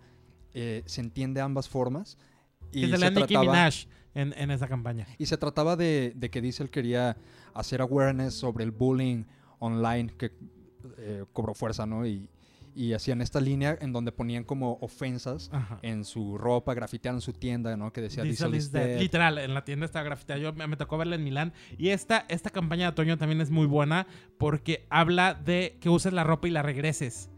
eh, 0.55 0.81
se 0.87 1.01
entiende 1.01 1.39
ambas 1.41 1.69
formas 1.69 2.17
y 2.71 2.81
se, 2.89 2.97
le 2.97 3.11
Nicki 3.11 3.33
trataba, 3.35 3.41
Minaj 3.43 3.85
en, 4.21 4.33
en 4.37 4.51
esa 4.51 4.67
campaña. 4.67 5.05
y 5.17 5.25
se 5.25 5.37
trataba 5.37 5.75
de, 5.75 6.13
de 6.15 6.29
que 6.29 6.41
Diesel 6.41 6.69
quería 6.69 7.17
hacer 7.53 7.81
awareness 7.81 8.33
sobre 8.33 8.63
el 8.63 8.71
bullying 8.71 9.23
online 9.59 10.13
que 10.17 10.31
eh, 10.97 11.25
cobró 11.33 11.53
fuerza, 11.53 11.85
¿no? 11.85 12.05
Y, 12.05 12.29
y 12.75 12.93
hacían 12.93 13.21
esta 13.21 13.41
línea 13.41 13.75
en 13.81 13.91
donde 13.91 14.11
ponían 14.11 14.43
como 14.43 14.77
ofensas 14.81 15.49
Ajá. 15.51 15.79
en 15.81 16.05
su 16.05 16.37
ropa, 16.37 16.75
grafitearon 16.75 17.21
su 17.21 17.33
tienda, 17.33 17.75
¿no? 17.75 17.91
Que 17.91 18.01
decía 18.01 18.21
Diesel 18.23 18.51
Diesel 18.51 18.67
is 18.67 18.71
dead. 18.71 18.85
dead. 18.85 18.99
Literal, 18.99 19.37
en 19.39 19.53
la 19.55 19.65
tienda 19.65 19.85
estaba 19.87 20.03
grafitada. 20.05 20.39
Yo 20.39 20.53
me, 20.53 20.67
me 20.67 20.77
tocó 20.77 20.97
verla 20.99 21.15
en 21.15 21.23
Milán. 21.23 21.53
Y 21.79 21.89
esta, 21.89 22.25
esta 22.29 22.51
campaña 22.51 22.83
de 22.85 22.89
otoño 22.89 23.17
también 23.17 23.41
es 23.41 23.49
muy 23.49 23.65
buena 23.65 24.05
porque 24.37 24.85
habla 24.91 25.33
de 25.33 25.77
que 25.81 25.89
uses 25.89 26.13
la 26.13 26.23
ropa 26.23 26.47
y 26.47 26.51
la 26.51 26.61
regreses. 26.61 27.31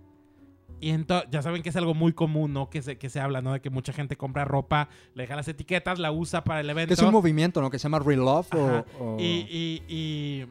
Y 0.82 0.92
entonces, 0.92 1.30
ya 1.32 1.42
saben 1.42 1.62
que 1.62 1.70
es 1.70 1.76
algo 1.76 1.94
muy 1.94 2.13
común, 2.13 2.54
¿no? 2.54 2.70
Que 2.70 2.82
se, 2.82 2.98
que 2.98 3.10
se 3.10 3.20
habla, 3.20 3.42
¿no? 3.42 3.54
De 3.54 3.60
que 3.62 3.70
mucha 3.70 3.92
gente 3.94 4.15
compra 4.15 4.46
ropa, 4.46 4.89
le 5.13 5.24
deja 5.24 5.36
las 5.36 5.48
etiquetas, 5.48 6.00
la 6.00 6.12
usa 6.12 6.44
para 6.44 6.62
el 6.62 6.70
evento. 6.70 6.89
Que 6.89 6.94
es 6.94 7.02
un 7.02 7.12
movimiento, 7.12 7.62
¿no? 7.62 7.70
Que 7.70 7.80
se 7.80 7.84
llama 7.84 8.00
Real 8.00 8.20
Love 8.20 8.54
o- 8.54 8.68
Ajá. 8.68 8.86
o... 9.00 9.18
Y, 9.20 9.24
y, 9.50 9.84
y, 9.88 10.46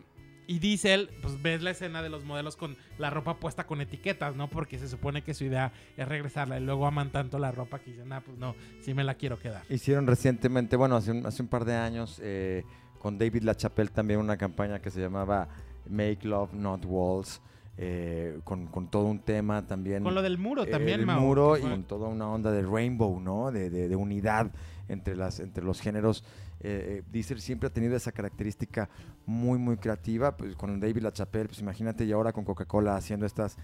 y 0.46 0.58
Diesel, 0.58 1.10
pues 1.22 1.40
ves 1.42 1.62
la 1.62 1.70
escena 1.70 2.02
de 2.02 2.08
los 2.08 2.24
modelos 2.24 2.56
con 2.56 2.76
la 2.98 3.10
ropa 3.10 3.36
puesta 3.38 3.66
con 3.66 3.80
etiquetas, 3.80 4.34
¿no? 4.36 4.48
Porque 4.48 4.78
se 4.78 4.88
supone 4.88 5.22
que 5.22 5.34
su 5.34 5.44
idea 5.44 5.72
es 5.96 6.08
regresarla 6.08 6.58
y 6.58 6.62
luego 6.64 6.86
aman 6.86 7.10
tanto 7.10 7.38
la 7.38 7.50
ropa 7.52 7.78
que 7.78 7.90
dicen, 7.92 8.12
ah, 8.12 8.22
pues 8.24 8.38
no, 8.38 8.54
sí 8.80 8.94
me 8.94 9.04
la 9.04 9.14
quiero 9.14 9.38
quedar. 9.38 9.62
Hicieron 9.68 10.06
recientemente, 10.06 10.76
bueno, 10.76 10.96
hace 10.96 11.10
un, 11.10 11.26
hace 11.26 11.42
un 11.42 11.48
par 11.48 11.64
de 11.64 11.74
años, 11.76 12.20
eh, 12.22 12.64
con 12.98 13.16
David 13.18 13.42
LaChapelle 13.44 13.90
también 13.90 14.20
una 14.20 14.36
campaña 14.36 14.80
que 14.80 14.90
se 14.90 15.00
llamaba 15.00 15.48
Make 15.88 16.20
Love 16.26 16.52
Not 16.54 16.84
Walls, 16.86 17.40
eh, 17.80 18.40
con, 18.44 18.66
con 18.66 18.88
todo 18.88 19.04
un 19.04 19.20
tema 19.20 19.66
también. 19.66 20.02
Con 20.02 20.14
lo 20.14 20.22
del 20.22 20.36
muro 20.36 20.66
también, 20.66 21.00
el 21.00 21.06
Mau, 21.06 21.20
muro 21.20 21.56
y 21.56 21.60
con 21.60 21.84
toda 21.84 22.08
una 22.08 22.28
onda 22.28 22.50
de 22.50 22.62
rainbow, 22.62 23.20
¿no? 23.20 23.50
De, 23.52 23.70
de- 23.70 23.88
de 23.88 23.96
unidad 23.96 24.50
entre, 24.88 25.14
las, 25.16 25.38
entre 25.40 25.64
los 25.64 25.80
géneros. 25.80 26.24
Eh, 26.60 26.98
eh, 26.98 27.02
Diesel 27.12 27.40
siempre 27.40 27.68
ha 27.68 27.72
tenido 27.72 27.94
esa 27.96 28.10
característica 28.10 28.88
muy, 29.26 29.58
muy 29.58 29.76
creativa. 29.76 30.36
Pues 30.36 30.56
con 30.56 30.80
David 30.80 31.02
LaChapelle, 31.02 31.46
pues 31.46 31.60
imagínate, 31.60 32.04
y 32.04 32.10
ahora 32.12 32.32
con 32.32 32.44
Coca-Cola 32.44 32.96
haciendo 32.96 33.26
estas 33.26 33.56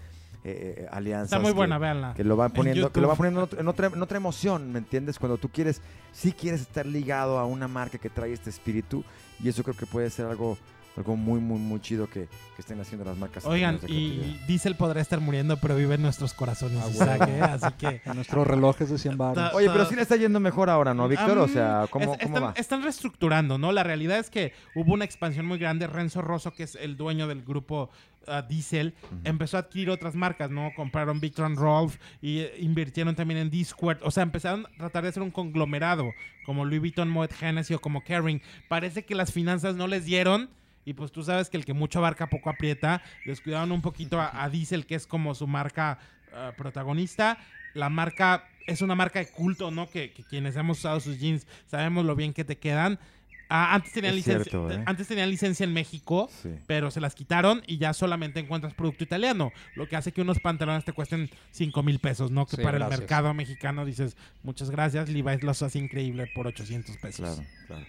eh, 0.45 0.75
eh, 0.83 0.87
alianzas. 0.91 1.33
Está 1.33 1.39
muy 1.39 1.51
que- 1.51 1.57
buena, 1.57 1.77
véanla. 1.77 2.13
que 2.13 2.23
lo 2.23 2.37
va 2.37 2.47
poniendo, 2.49 2.91
que 2.93 3.01
lo 3.01 3.07
va 3.09 3.15
YouTube. 3.15 3.17
poniendo 3.17 3.39
en, 3.41 3.43
otro- 3.43 3.59
en 3.59 3.67
otra, 3.67 3.87
en 3.87 4.01
otra 4.01 4.17
emoción, 4.17 4.71
¿me 4.71 4.79
entiendes? 4.79 5.19
Cuando 5.19 5.37
tú 5.37 5.49
quieres, 5.49 5.81
sí 6.13 6.31
quieres 6.31 6.61
estar 6.61 6.85
ligado 6.85 7.37
a 7.37 7.45
una 7.45 7.67
marca 7.67 7.97
que 7.97 8.09
trae 8.09 8.31
este 8.31 8.49
espíritu 8.49 9.03
y 9.43 9.49
eso 9.49 9.61
creo 9.63 9.75
que 9.75 9.85
puede 9.87 10.09
ser 10.09 10.27
algo, 10.27 10.57
algo 10.97 11.15
muy, 11.15 11.39
muy, 11.39 11.59
muy 11.59 11.79
chido 11.81 12.07
que, 12.07 12.27
que 12.55 12.61
estén 12.61 12.79
haciendo 12.79 13.03
las 13.05 13.17
marcas. 13.17 13.45
Oigan, 13.45 13.79
y 13.87 14.39
Diesel 14.47 14.75
podrá 14.75 15.01
estar 15.01 15.19
muriendo, 15.19 15.57
pero 15.57 15.75
vive 15.75 15.95
en 15.95 16.01
nuestros 16.01 16.33
corazones, 16.33 16.79
Ah, 16.83 16.89
Isaac. 16.89 17.27
¿eh? 17.29 17.41
Así 17.41 17.67
que... 17.77 18.01
En 18.05 18.15
nuestros 18.15 18.47
relojes 18.47 18.89
de 18.89 18.97
100 18.97 19.17
baros. 19.17 19.53
Oye, 19.53 19.69
pero 19.69 19.85
sí 19.85 19.95
le 19.95 20.01
está 20.03 20.15
yendo 20.15 20.39
mejor 20.39 20.69
ahora, 20.69 20.93
¿no, 20.93 21.07
Víctor? 21.07 21.37
o 21.37 21.47
sea, 21.47 21.87
¿cómo, 21.89 22.13
Es- 22.15 22.19
cómo 22.23 22.35
están, 22.37 22.43
va? 22.43 22.53
están 22.55 22.83
reestructurando, 22.83 23.57
¿no? 23.57 23.71
La 23.71 23.83
realidad 23.83 24.19
es 24.19 24.29
que 24.29 24.53
hubo 24.75 24.93
una 24.93 25.05
expansión 25.05 25.45
muy 25.45 25.57
grande. 25.57 25.87
Renzo 25.87 26.21
Rosso, 26.21 26.53
que 26.53 26.63
es 26.63 26.75
el 26.75 26.95
dueño 26.97 27.27
del 27.27 27.43
grupo 27.43 27.89
ah, 28.27 28.41
Diesel, 28.41 28.93
empezó 29.25 29.57
a 29.57 29.61
adquirir 29.61 29.89
otras 29.89 30.15
marcas, 30.15 30.49
¿no? 30.49 30.71
Compraron 30.75 31.19
Victor 31.19 31.45
and 31.45 31.57
Rolf 31.57 31.97
y 32.21 32.39
eh, 32.39 32.53
invirtieron 32.59 33.15
también 33.15 33.39
en 33.39 33.49
Discord. 33.49 33.97
O 34.03 34.11
sea, 34.11 34.23
empezaron 34.23 34.65
a 34.65 34.69
tratar 34.77 35.03
de 35.03 35.09
hacer 35.09 35.23
un 35.23 35.31
conglomerado, 35.31 36.11
como 36.45 36.63
Louis 36.63 36.79
Vuitton, 36.79 37.09
Moet 37.09 37.31
Hennessy 37.41 37.73
o 37.73 37.81
como 37.81 38.01
Kering. 38.03 38.41
Parece 38.69 39.03
que 39.03 39.13
las 39.15 39.33
finanzas 39.33 39.75
no 39.75 39.87
les 39.87 40.05
dieron. 40.05 40.49
Y 40.85 40.93
pues 40.93 41.11
tú 41.11 41.23
sabes 41.23 41.49
que 41.49 41.57
el 41.57 41.65
que 41.65 41.73
mucho 41.73 41.99
abarca 41.99 42.29
poco 42.29 42.49
aprieta. 42.49 43.01
Descuidaron 43.25 43.71
un 43.71 43.81
poquito 43.81 44.21
a, 44.21 44.43
a 44.43 44.49
Diesel, 44.49 44.85
que 44.85 44.95
es 44.95 45.07
como 45.07 45.33
su 45.35 45.47
marca 45.47 45.97
ah, 46.33 46.53
protagonista. 46.55 47.37
La 47.73 47.89
marca 47.89 48.47
es 48.67 48.81
una 48.81 48.95
marca 48.95 49.19
de 49.19 49.27
culto, 49.27 49.71
¿no? 49.71 49.89
Que, 49.89 50.11
que 50.11 50.23
quienes 50.23 50.55
hemos 50.55 50.79
usado 50.79 50.99
sus 50.99 51.19
jeans 51.19 51.45
sabemos 51.67 52.05
lo 52.05 52.15
bien 52.15 52.33
que 52.33 52.43
te 52.43 52.57
quedan. 52.57 52.99
Ah, 53.47 53.75
antes, 53.75 53.93
tenían 53.93 54.15
licencia, 54.15 54.43
cierto, 54.43 54.71
¿eh? 54.71 54.83
antes 54.87 55.07
tenían 55.07 55.29
licencia 55.29 55.63
en 55.65 55.71
México, 55.71 56.29
Sí. 56.41 56.49
pero 56.65 56.89
se 56.89 56.99
las 56.99 57.13
quitaron 57.13 57.61
y 57.67 57.77
ya 57.77 57.93
solamente 57.93 58.39
encuentras 58.39 58.73
producto 58.73 59.03
italiano. 59.03 59.51
Lo 59.75 59.87
que 59.87 59.95
hace 59.95 60.11
que 60.11 60.21
unos 60.21 60.39
pantalones 60.39 60.83
te 60.83 60.93
cuesten 60.93 61.29
5 61.51 61.83
mil 61.83 61.99
pesos, 61.99 62.31
¿no? 62.31 62.47
Que 62.47 62.55
Sí, 62.55 62.63
para 62.63 62.77
el 62.77 62.87
mercado 62.87 63.33
mexicano 63.35 63.85
dices, 63.85 64.17
muchas 64.41 64.71
gracias, 64.71 65.09
Levi's 65.09 65.43
los 65.43 65.61
hace 65.61 65.77
increíble 65.77 66.25
por 66.33 66.47
800 66.47 66.97
pesos. 66.97 67.35
Claro, 67.35 67.49
claro. 67.67 67.85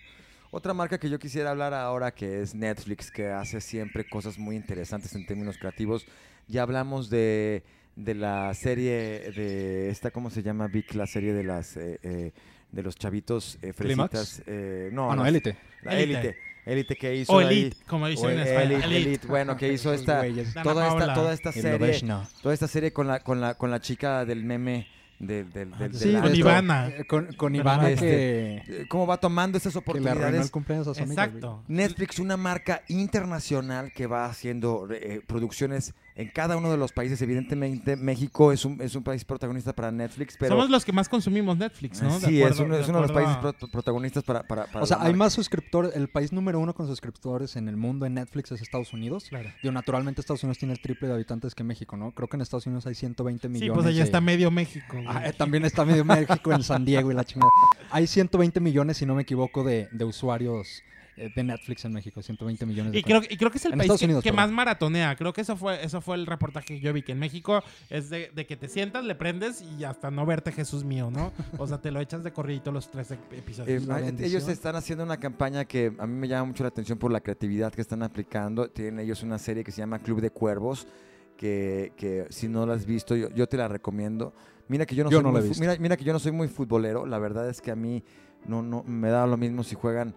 Otra 0.51 0.73
marca 0.75 0.99
que 0.99 1.11
yo 1.11 1.19
quisiera 1.19 1.51
hablar 1.51 1.75
ahora 1.75 2.13
que 2.15 2.41
es 2.43 2.55
Netflix, 2.55 3.11
que 3.11 3.29
hace 3.29 3.61
siempre 3.61 4.09
cosas 4.09 4.39
muy 4.39 4.57
interesantes 4.57 5.15
en 5.15 5.27
términos 5.27 5.59
creativos. 5.59 6.07
Ya 6.47 6.63
hablamos 6.63 7.11
de, 7.11 7.63
de 7.97 8.15
la 8.15 8.55
serie 8.55 9.33
de 9.33 9.91
esta, 9.91 10.11
¿cómo 10.11 10.31
se 10.31 10.43
llama, 10.43 10.69
Vic? 10.69 10.95
La 10.95 11.07
serie 11.07 11.33
de 11.33 11.43
las 11.45 11.77
eh, 11.77 11.99
eh, 12.03 12.33
de 12.71 12.83
los 12.83 12.97
chavitos 12.97 13.59
eh, 13.63 13.73
fresitas. 13.73 14.43
eh, 14.47 14.91
no, 14.93 15.11
Ah, 15.13 15.17
no, 15.17 15.27
élite. 15.27 15.57
La 15.83 15.99
Élite. 15.99 16.37
élite. 16.65 16.97
Que 16.97 17.17
hizo 17.17 17.33
O 17.33 17.39
ahí- 17.41 17.47
Elite, 17.63 17.77
como 17.87 18.05
o 18.07 18.09
dicen 18.09 18.31
en. 18.31 18.39
Elite, 18.41 18.75
Elite. 18.85 18.97
Elite, 18.97 19.27
bueno, 19.27 19.57
que 19.57 19.73
hizo 19.73 19.93
esta 19.93 20.23
toda 20.63 20.89
esta 20.89 21.15
toda 21.15 21.33
esta 21.33 21.53
serie, 21.53 22.03
toda 22.43 22.55
esta 22.55 22.69
serie 22.69 22.93
con 22.93 23.07
la 23.09 23.21
con 23.21 23.41
la 23.41 23.55
con 23.55 23.71
la 23.71 23.81
chica 23.81 24.25
del 24.25 24.45
meme 24.45 24.87
de, 25.18 25.44
del 25.44 25.70
del- 25.79 25.94
Sí, 25.94 26.11
del 26.12 26.20
con. 26.22 26.35
Ivana. 26.37 26.88
Eh, 26.88 27.05
Con, 27.07 27.26
con 27.26 27.35
Con 27.37 27.55
Ivana 27.55 27.90
Este, 27.90 28.62
que, 28.66 28.87
cómo 28.88 29.07
va 29.07 29.16
tomando 29.18 29.57
esas 29.59 29.72
que 29.72 29.79
le 29.79 29.81
el 29.81 29.83
oportunidades 30.00 30.50
a 30.90 30.94
su 30.94 31.02
amiga. 31.02 31.24
Exacto. 31.24 31.62
Netflix, 31.68 32.18
una 32.18 32.37
marca 32.37 32.83
internacional 32.88 33.92
que 33.92 34.07
va 34.07 34.26
haciendo 34.26 34.88
eh, 34.90 35.22
producciones 35.26 35.94
en 36.16 36.29
cada 36.31 36.57
uno 36.57 36.70
de 36.70 36.79
los 36.79 36.92
países. 36.92 37.20
Evidentemente, 37.20 37.94
México 37.94 38.50
es 38.50 38.64
un, 38.64 38.81
es 38.81 38.94
un 38.94 39.02
país 39.05 39.24
protagonista 39.24 39.74
para 39.74 39.92
Netflix, 39.92 40.37
pero 40.38 40.55
Somos 40.57 40.70
los 40.70 40.85
que 40.85 40.92
más 40.92 41.09
consumimos 41.09 41.59
Netflix, 41.59 42.02
¿no? 42.02 42.18
sí, 42.18 42.42
es 42.42 42.59
uno, 42.59 42.74
es 42.76 42.87
de 42.87 42.90
uno 42.90 43.02
de 43.02 43.07
los 43.09 43.12
países 43.12 43.37
a- 43.37 43.40
pro- 43.40 43.68
protagonistas 43.68 44.24
para, 44.24 44.42
para, 44.42 44.64
para 44.66 44.83
O 44.83 44.87
sea, 44.87 44.98
hay 45.02 45.12
más 45.14 45.35
suscriptores. 45.35 45.94
El 45.94 46.09
país 46.09 46.33
número 46.33 46.59
uno 46.59 46.74
con 46.74 46.87
suscriptores 46.87 47.55
en 47.57 47.68
el 47.68 47.76
mundo 47.76 48.07
en 48.07 48.14
Netflix 48.14 48.50
es 48.52 48.62
Estados 48.62 48.92
Unidos. 48.92 49.26
Claro. 49.29 49.50
Digo, 49.62 49.72
naturalmente 49.72 50.20
Estados 50.22 50.42
Unidos 50.42 50.59
tiene 50.59 50.72
el 50.74 50.81
triple 50.81 51.09
de 51.09 51.14
habitantes 51.14 51.55
que 51.55 51.62
México, 51.64 51.96
¿no? 51.96 52.12
Creo 52.12 52.29
que 52.29 52.37
en 52.37 52.40
Estados 52.40 52.66
Unidos 52.66 52.87
hay 52.87 52.94
120 52.94 53.46
Sí, 53.48 53.52
millones. 53.52 53.74
pues 53.74 53.87
allá 53.87 53.98
de- 53.98 54.05
está 54.05 54.20
medio 54.20 54.50
México. 54.50 54.96
Ah, 55.07 55.22
eh, 55.26 55.33
también 55.33 55.64
está 55.66 55.85
medio 55.85 56.05
México 56.05 56.52
en 56.52 56.62
San 56.62 56.85
Diego 56.85 57.11
y 57.11 57.14
la 57.14 57.24
chingada. 57.24 57.50
Hay 57.90 58.07
120 58.07 58.59
millones, 58.61 58.96
si 58.96 59.05
no 59.07 59.14
me 59.14 59.22
equivoco, 59.22 59.64
de, 59.64 59.88
de 59.92 60.05
usuarios 60.05 60.83
de 61.35 61.44
Netflix 61.44 61.85
en 61.85 61.92
México. 61.92 62.22
120 62.22 62.66
millones 62.66 62.92
de 62.92 62.98
Y 62.98 63.02
creo, 63.02 63.22
y 63.29 63.37
creo 63.37 63.50
que 63.50 63.59
es 63.59 63.64
el 63.64 63.72
En 63.72 63.79
país 63.79 63.87
Estados 63.87 64.00
que, 64.00 64.05
Unidos, 64.07 64.22
que 64.22 64.31
perdón. 64.31 64.44
más 64.44 64.52
maratonea. 64.52 65.16
Creo 65.16 65.33
que 65.33 65.40
eso 65.40 65.57
fue, 65.57 65.83
eso 65.85 66.00
fue 66.00 66.16
el 66.16 66.26
reportaje 66.26 66.66
que 66.74 66.81
yo 66.81 66.92
vi, 66.92 67.02
que 67.02 67.12
en 67.12 67.18
México 67.18 67.62
es 67.90 68.11
de, 68.11 68.31
de 68.35 68.46
que 68.46 68.57
te 68.57 68.68
sientas, 68.68 69.05
le 69.05 69.14
prendes 69.14 69.62
y 69.62 69.85
hasta 69.85 70.11
no 70.11 70.26
verte 70.26 70.52
Jesús 70.52 70.85
mío, 70.85 71.11
¿no? 71.11 71.33
O 71.59 71.66
sea, 71.66 71.79
te 71.81 71.90
lo 71.90 72.00
echas 72.00 72.22
de 72.22 72.33
corridito 72.33 72.70
los 72.72 72.90
tres 72.90 73.11
ep- 73.12 73.33
episodios. 73.33 73.85
Eh, 73.88 74.14
ellos 74.20 74.46
están 74.48 74.76
haciendo 74.76 75.05
una 75.05 75.16
campaña 75.18 75.64
que 75.64 75.92
a 75.98 76.07
mí 76.07 76.14
me 76.14 76.29
llama 76.29 76.44
mucho 76.46 76.62
la 76.64 76.68
atención 76.68 76.98
por 76.98 77.11
la 77.11 77.20
creatividad 77.20 77.72
que 77.72 77.81
están 77.81 78.02
aplicando. 78.02 78.68
Tienen 78.68 79.00
ellos 79.00 79.22
una 79.22 79.38
serie 79.38 79.64
que 79.64 79.72
se 79.72 79.79
llama 79.79 79.98
Club 80.00 80.20
de 80.20 80.31
Cuervos, 80.31 80.87
que, 81.37 81.92
que 81.96 82.26
si 82.31 82.48
no 82.48 82.66
la 82.66 82.74
has 82.74 82.87
visto, 82.87 83.14
yo, 83.16 83.31
yo 83.31 83.46
te 83.48 83.57
la 83.57 83.68
recomiendo. 83.68 84.33
Mira 84.68 84.85
que 84.87 84.94
yo 84.94 85.05
no 85.05 85.11
Yo 85.11 85.18
soy 85.18 85.24
no 85.24 85.33
muy 85.33 85.79
mira 85.79 85.96
que 85.96 86.05
yo 86.05 86.12
no 86.12 86.18
soy 86.18 86.33
muy 86.33 86.48
futbolero. 86.48 87.07
La 87.07 87.18
verdad 87.18 87.48
es 87.48 87.61
que 87.61 87.70
a 87.70 87.76
mí 87.76 88.02
no, 88.46 88.62
no 88.62 88.83
me 88.85 89.11
da 89.11 89.26
lo 89.26 89.37
mismo 89.37 89.62
si 89.62 89.74
juegan 89.74 90.14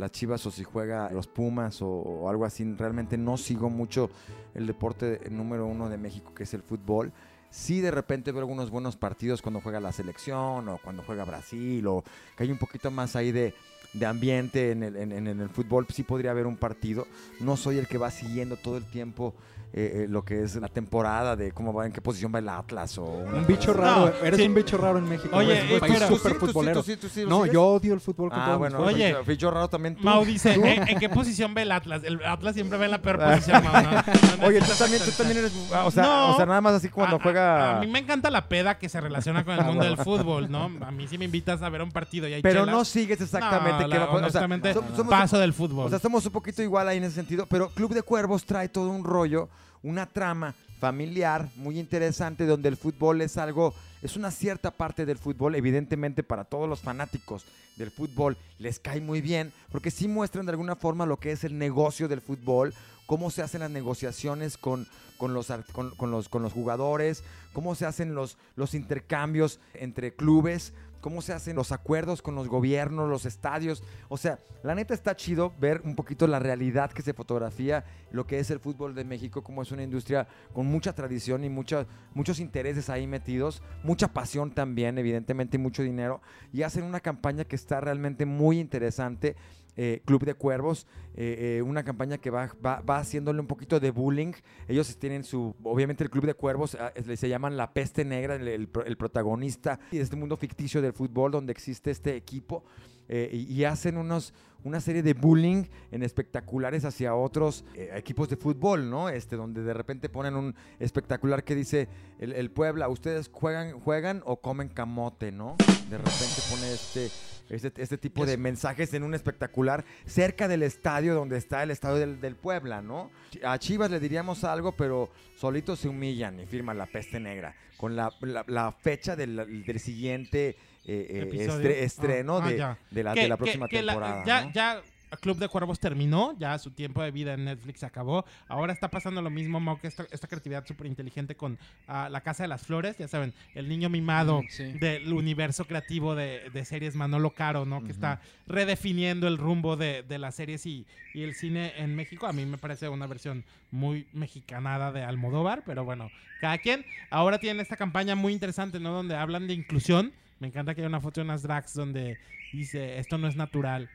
las 0.00 0.10
Chivas 0.10 0.44
o 0.46 0.50
si 0.50 0.64
juega 0.64 1.10
los 1.10 1.26
Pumas 1.26 1.80
o, 1.82 2.28
algo 2.28 2.44
así. 2.44 2.64
Realmente 2.76 3.16
no 3.16 3.36
sigo 3.36 3.70
mucho 3.70 4.10
el 4.54 4.66
deporte 4.66 5.20
número 5.30 5.66
uno 5.66 5.88
de 5.88 5.98
México, 5.98 6.34
que 6.34 6.44
es 6.44 6.54
el 6.54 6.62
fútbol. 6.62 7.12
Sí, 7.50 7.80
de 7.80 7.90
repente 7.90 8.32
veo 8.32 8.40
algunos 8.40 8.70
buenos 8.70 8.96
partidos 8.96 9.42
cuando 9.42 9.60
juega 9.60 9.80
la 9.80 9.92
selección 9.92 10.68
o 10.68 10.78
cuando 10.78 11.02
juega 11.02 11.24
Brasil 11.24 11.86
o 11.86 12.04
que 12.36 12.44
hay 12.44 12.50
un 12.50 12.58
poquito 12.58 12.90
más 12.90 13.16
ahí 13.16 13.32
de, 13.32 13.54
de 13.92 14.06
ambiente 14.06 14.70
en 14.70 14.82
el, 14.82 14.96
en 14.96 15.26
el 15.26 15.48
fútbol. 15.48 15.86
Sí 15.92 16.02
podría 16.02 16.30
haber 16.30 16.46
un 16.46 16.56
partido. 16.56 17.06
No 17.40 17.56
soy 17.56 17.78
el 17.78 17.88
que 17.88 17.98
va 17.98 18.10
siguiendo 18.10 18.56
todo 18.56 18.76
el 18.76 18.84
tiempo 18.84 19.34
eh, 19.72 20.02
eh, 20.02 20.06
lo 20.08 20.24
que 20.24 20.42
es 20.42 20.56
la 20.56 20.66
temporada 20.68 21.36
de 21.36 21.52
cómo 21.52 21.72
va, 21.72 21.86
en 21.86 21.92
qué 21.92 22.00
posición 22.00 22.34
va 22.34 22.40
el 22.40 22.48
Atlas 22.48 22.98
o 22.98 23.04
Un 23.04 23.46
bicho 23.46 23.72
raro. 23.72 24.06
No, 24.20 24.26
Eres 24.26 24.40
sí. 24.40 24.46
un 24.48 24.54
bicho 24.54 24.76
raro 24.76 24.98
en 24.98 25.08
México. 25.08 25.36
Oye. 25.36 25.58
Es 25.58 25.64
un 25.70 25.76
eh, 25.76 25.80
país 25.80 25.94
pero- 25.94 26.08
¿Tú 26.08 26.14
sí, 26.16 26.20
súper 26.22 26.34
futbolero. 26.40 26.80
tú 26.82 26.86
sí, 26.90 26.96
tú 26.96 27.08
sí 27.08 27.22
lo 27.22 27.28
No, 27.28 27.36
sigues? 27.42 27.52
yo 27.52 27.64
odio 27.66 27.94
el 27.94 28.00
fútbol 28.00 28.30
con 28.30 28.40
Ah, 28.40 28.56
bueno. 28.56 28.78
Oye. 28.80 29.14
bicho 29.26 29.48
raro 29.50 29.68
también 29.68 29.94
tú. 29.94 30.02
Mau 30.02 30.24
dice, 30.24 30.54
¿Tú? 30.54 30.62
¿en, 30.64 30.98
qué 30.98 31.08
posición 31.08 31.54
ve 31.54 31.62
el 31.62 31.70
Atlas? 31.72 32.02
El 32.04 32.24
Atlas 32.24 32.54
siempre 32.54 32.78
ve 32.78 32.86
en 32.86 32.90
la 32.90 33.00
peor 33.00 33.18
posición, 33.24 33.62
Mau, 33.62 33.72
¿no? 33.82 33.90
No 33.92 34.46
Oye, 34.48 34.60
tú 34.60 34.72
también, 34.76 35.02
tú 35.04 35.10
también 35.12 35.38
eres, 35.38 35.52
ah, 35.72 35.84
o 35.86 35.90
sea, 35.92 36.02
No. 36.02 36.32
o 36.32 36.36
sea, 36.36 36.46
nada 36.46 36.60
más 36.60 36.74
así 36.74 36.88
cuando 36.88 37.16
A- 37.16 37.18
a- 37.20 37.22
juega. 37.22 37.76
A, 37.76 37.80
mí 37.80 37.86
me 37.86 38.00
encanta 38.00 38.28
la 38.30 38.48
peda 38.48 38.76
que 38.76 38.88
se 38.88 39.00
relaciona 39.00 39.44
con 39.44 39.54
el 39.56 39.64
mundo 39.66 39.84
del 39.84 39.96
fútbol, 39.98 40.50
¿no? 40.50 40.64
A 40.80 40.90
mí 40.90 41.06
sí 41.06 41.16
me 41.16 41.26
invitas 41.26 41.62
a 41.62 41.68
ver 41.68 41.80
un 41.82 41.92
partido 41.92 42.26
y 42.26 42.34
hay 42.34 42.42
pero 42.42 42.62
chelas. 42.62 42.74
no 42.74 42.84
sigues 42.84 43.20
exactamente 43.20 43.84
No, 43.84 43.88
qué 43.88 43.98
la- 43.98 44.06
va 44.06 44.12
a- 44.20 44.26
o 44.26 44.30
sea, 44.30 44.48
somos, 44.96 45.10
paso 45.10 45.38
del 45.38 45.52
fútbol. 45.52 45.86
o 45.86 45.88
sea, 45.90 45.98
somos 46.00 46.26
un 46.26 46.32
poquito 46.32 46.60
igual 46.62 46.88
ahí 46.88 46.96
en 46.98 47.04
ese 47.04 47.14
sentido, 47.14 47.46
pero 47.46 47.68
Club 47.70 47.94
de 47.94 48.02
Cuervos 48.02 48.44
trae 48.44 48.68
todo 48.68 48.90
un 48.90 49.04
rollo, 49.04 49.48
una 49.82 50.06
trama 50.06 50.54
familiar 50.78 51.48
muy 51.56 51.78
interesante 51.78 52.46
donde 52.46 52.68
el 52.68 52.76
fútbol 52.76 53.20
es 53.20 53.36
algo, 53.36 53.74
es 54.02 54.16
una 54.16 54.30
cierta 54.30 54.70
parte 54.70 55.04
del 55.04 55.18
fútbol, 55.18 55.54
evidentemente 55.54 56.22
para 56.22 56.44
todos 56.44 56.68
los 56.68 56.80
fanáticos 56.80 57.44
del 57.76 57.90
fútbol 57.90 58.36
les 58.58 58.78
cae 58.80 59.00
muy 59.00 59.20
bien, 59.20 59.52
porque 59.70 59.90
sí 59.90 60.08
muestran 60.08 60.46
de 60.46 60.52
alguna 60.52 60.76
forma 60.76 61.06
lo 61.06 61.18
que 61.18 61.32
es 61.32 61.44
el 61.44 61.58
negocio 61.58 62.08
del 62.08 62.20
fútbol, 62.20 62.74
cómo 63.06 63.30
se 63.30 63.42
hacen 63.42 63.60
las 63.60 63.70
negociaciones 63.70 64.56
con, 64.56 64.86
con, 65.18 65.34
los, 65.34 65.48
con, 65.72 65.90
con 65.94 66.42
los 66.42 66.52
jugadores, 66.52 67.24
cómo 67.52 67.74
se 67.74 67.86
hacen 67.86 68.14
los, 68.14 68.38
los 68.56 68.74
intercambios 68.74 69.60
entre 69.74 70.14
clubes, 70.14 70.72
cómo 71.00 71.22
se 71.22 71.32
hacen 71.32 71.56
los 71.56 71.72
acuerdos 71.72 72.22
con 72.22 72.34
los 72.34 72.48
gobiernos, 72.48 73.08
los 73.08 73.26
estadios. 73.26 73.82
O 74.08 74.16
sea, 74.16 74.38
la 74.62 74.74
neta 74.74 74.94
está 74.94 75.16
chido 75.16 75.52
ver 75.58 75.80
un 75.84 75.96
poquito 75.96 76.26
la 76.26 76.38
realidad 76.38 76.92
que 76.92 77.02
se 77.02 77.14
fotografía, 77.14 77.84
lo 78.12 78.26
que 78.26 78.38
es 78.38 78.50
el 78.50 78.60
fútbol 78.60 78.94
de 78.94 79.04
México, 79.04 79.42
como 79.42 79.62
es 79.62 79.72
una 79.72 79.82
industria 79.82 80.28
con 80.52 80.66
mucha 80.66 80.92
tradición 80.94 81.44
y 81.44 81.48
mucha- 81.48 81.86
muchos 82.14 82.38
intereses 82.40 82.90
ahí 82.90 83.06
metidos, 83.06 83.62
mucha 83.82 84.08
pasión 84.08 84.50
también, 84.52 84.98
evidentemente, 84.98 85.56
y 85.56 85.60
mucho 85.60 85.82
dinero. 85.82 86.20
Y 86.52 86.62
hacen 86.62 86.84
una 86.84 87.00
campaña 87.00 87.44
que 87.44 87.56
está 87.56 87.80
realmente 87.80 88.26
muy 88.26 88.58
interesante. 88.60 89.36
Eh, 89.76 90.02
Club 90.04 90.24
de 90.24 90.34
Cuervos, 90.34 90.86
eh, 91.14 91.58
eh, 91.58 91.62
una 91.62 91.82
campaña 91.84 92.18
que 92.18 92.30
va, 92.30 92.50
va, 92.64 92.80
va 92.80 92.98
haciéndole 92.98 93.40
un 93.40 93.46
poquito 93.46 93.80
de 93.80 93.90
bullying. 93.90 94.32
Ellos 94.68 94.96
tienen 94.98 95.24
su, 95.24 95.54
obviamente 95.62 96.04
el 96.04 96.10
Club 96.10 96.26
de 96.26 96.34
Cuervos 96.34 96.74
ah, 96.74 96.92
se 97.14 97.28
llaman 97.28 97.56
la 97.56 97.72
peste 97.72 98.04
negra, 98.04 98.34
el, 98.36 98.48
el 98.48 98.68
pro- 98.68 98.84
el 98.84 98.96
protagonista 98.96 99.80
de 99.90 100.00
este 100.00 100.16
mundo 100.16 100.36
ficticio 100.36 100.82
del 100.82 100.92
fútbol 100.92 101.30
donde 101.32 101.52
existe 101.52 101.90
este 101.90 102.16
equipo 102.16 102.64
y, 103.08 103.38
y 103.52 103.64
hacen 103.64 103.96
unos, 103.96 104.32
una 104.62 104.80
serie 104.80 105.02
de 105.02 105.14
bullying 105.14 105.64
en 105.90 106.04
espectaculares 106.04 106.84
hacia 106.84 107.16
otros 107.16 107.64
equipos 107.74 108.28
de 108.28 108.36
fútbol, 108.36 108.88
¿no? 108.88 109.08
Este, 109.08 109.34
donde 109.34 109.64
de 109.64 109.74
repente 109.74 110.08
ponen 110.08 110.36
un 110.36 110.54
espectacular 110.78 111.42
que 111.42 111.56
dice 111.56 111.88
el, 112.20 112.32
el 112.34 112.52
Puebla, 112.52 112.88
ustedes 112.88 113.28
juegan, 113.32 113.80
juegan 113.80 114.22
o 114.26 114.40
comen 114.40 114.68
camote, 114.68 115.32
¿no? 115.32 115.56
de 115.90 115.98
repente 115.98 116.40
pone 116.48 116.72
este, 116.72 117.10
este, 117.50 117.72
este 117.82 117.98
tipo 117.98 118.24
de 118.26 118.36
mensajes 118.36 118.92
en 118.94 119.02
un 119.02 119.14
espectacular 119.14 119.84
cerca 120.06 120.48
del 120.48 120.62
estadio 120.62 121.14
donde 121.14 121.36
está 121.36 121.62
el 121.62 121.70
estadio 121.70 121.96
del, 121.96 122.20
del 122.20 122.36
Puebla, 122.36 122.80
¿no? 122.82 123.10
A 123.44 123.58
Chivas 123.58 123.90
le 123.90 124.00
diríamos 124.00 124.44
algo, 124.44 124.72
pero 124.76 125.10
solitos 125.36 125.80
se 125.80 125.88
humillan 125.88 126.40
y 126.40 126.46
firman 126.46 126.78
la 126.78 126.86
peste 126.86 127.18
negra 127.20 127.54
con 127.76 127.96
la, 127.96 128.12
la- 128.20 128.44
la 128.46 128.72
fecha 128.72 129.16
del, 129.16 129.64
del 129.64 129.80
siguiente 129.80 130.56
eh, 130.86 131.28
eh, 131.30 131.30
estre- 131.32 131.82
estreno 131.82 132.38
Ah, 132.38 132.42
ah, 132.44 132.48
de, 132.90 132.96
de 132.96 133.02
la, 133.04 133.14
Que- 133.14 133.22
de 133.22 133.28
la 133.28 133.36
próxima 133.36 133.66
temporada. 133.68 134.24
ya, 134.26 134.44
¿no? 134.44 134.52
ya 134.52 134.82
Club 135.18 135.38
de 135.38 135.48
Cuervos 135.48 135.80
terminó, 135.80 136.36
ya 136.38 136.58
su 136.58 136.70
tiempo 136.70 137.02
de 137.02 137.10
vida 137.10 137.34
en 137.34 137.44
Netflix 137.44 137.80
se 137.80 137.86
acabó. 137.86 138.24
Ahora 138.48 138.72
está 138.72 138.88
pasando 138.88 139.20
lo 139.22 139.30
mismo, 139.30 139.58
Mau, 139.60 139.78
que 139.80 139.88
esta, 139.88 140.06
esta 140.10 140.26
creatividad 140.28 140.66
súper 140.66 140.86
inteligente 140.86 141.34
con 141.36 141.58
ah, 141.88 142.08
La 142.10 142.20
Casa 142.20 142.44
de 142.44 142.48
las 142.48 142.62
Flores, 142.62 142.96
ya 142.98 143.08
saben, 143.08 143.32
el 143.54 143.68
niño 143.68 143.88
mimado 143.88 144.42
Mm, 144.42 144.46
sí. 144.48 144.64
del 144.74 145.12
universo 145.12 145.64
creativo 145.64 146.14
de, 146.14 146.50
de 146.50 146.64
series 146.64 146.94
Manolo 146.94 147.30
Caro, 147.30 147.64
¿no? 147.64 147.82
Que 147.82 147.92
está 147.92 148.20
redefiniendo 148.46 149.26
el 149.28 149.38
rumbo 149.38 149.76
de, 149.76 150.02
de 150.02 150.18
las 150.18 150.34
series 150.34 150.66
y, 150.66 150.86
y 151.14 151.22
el 151.22 151.34
cine 151.34 151.72
en 151.76 151.94
México. 151.96 152.26
A 152.26 152.32
mí 152.32 152.44
me 152.46 152.58
parece 152.58 152.88
una 152.88 153.06
versión 153.06 153.44
muy 153.70 154.06
mexicanada 154.12 154.92
de 154.92 155.02
Almodóvar, 155.02 155.62
pero 155.64 155.84
bueno, 155.84 156.10
cada 156.40 156.58
quien. 156.58 156.84
Ahora 157.10 157.38
tienen 157.38 157.60
esta 157.60 157.76
campaña 157.76 158.14
muy 158.14 158.32
interesante, 158.32 158.80
¿no? 158.80 158.92
Donde 158.92 159.16
hablan 159.16 159.46
de 159.46 159.54
inclusión. 159.54 160.12
Me 160.38 160.48
encanta 160.48 160.74
que 160.74 160.80
haya 160.80 160.88
una 160.88 161.00
foto 161.00 161.20
de 161.20 161.24
unas 161.26 161.42
drags 161.42 161.74
donde 161.74 162.18
dice, 162.52 162.98
esto 162.98 163.18
no 163.18 163.28
es 163.28 163.36
natural. 163.36 163.90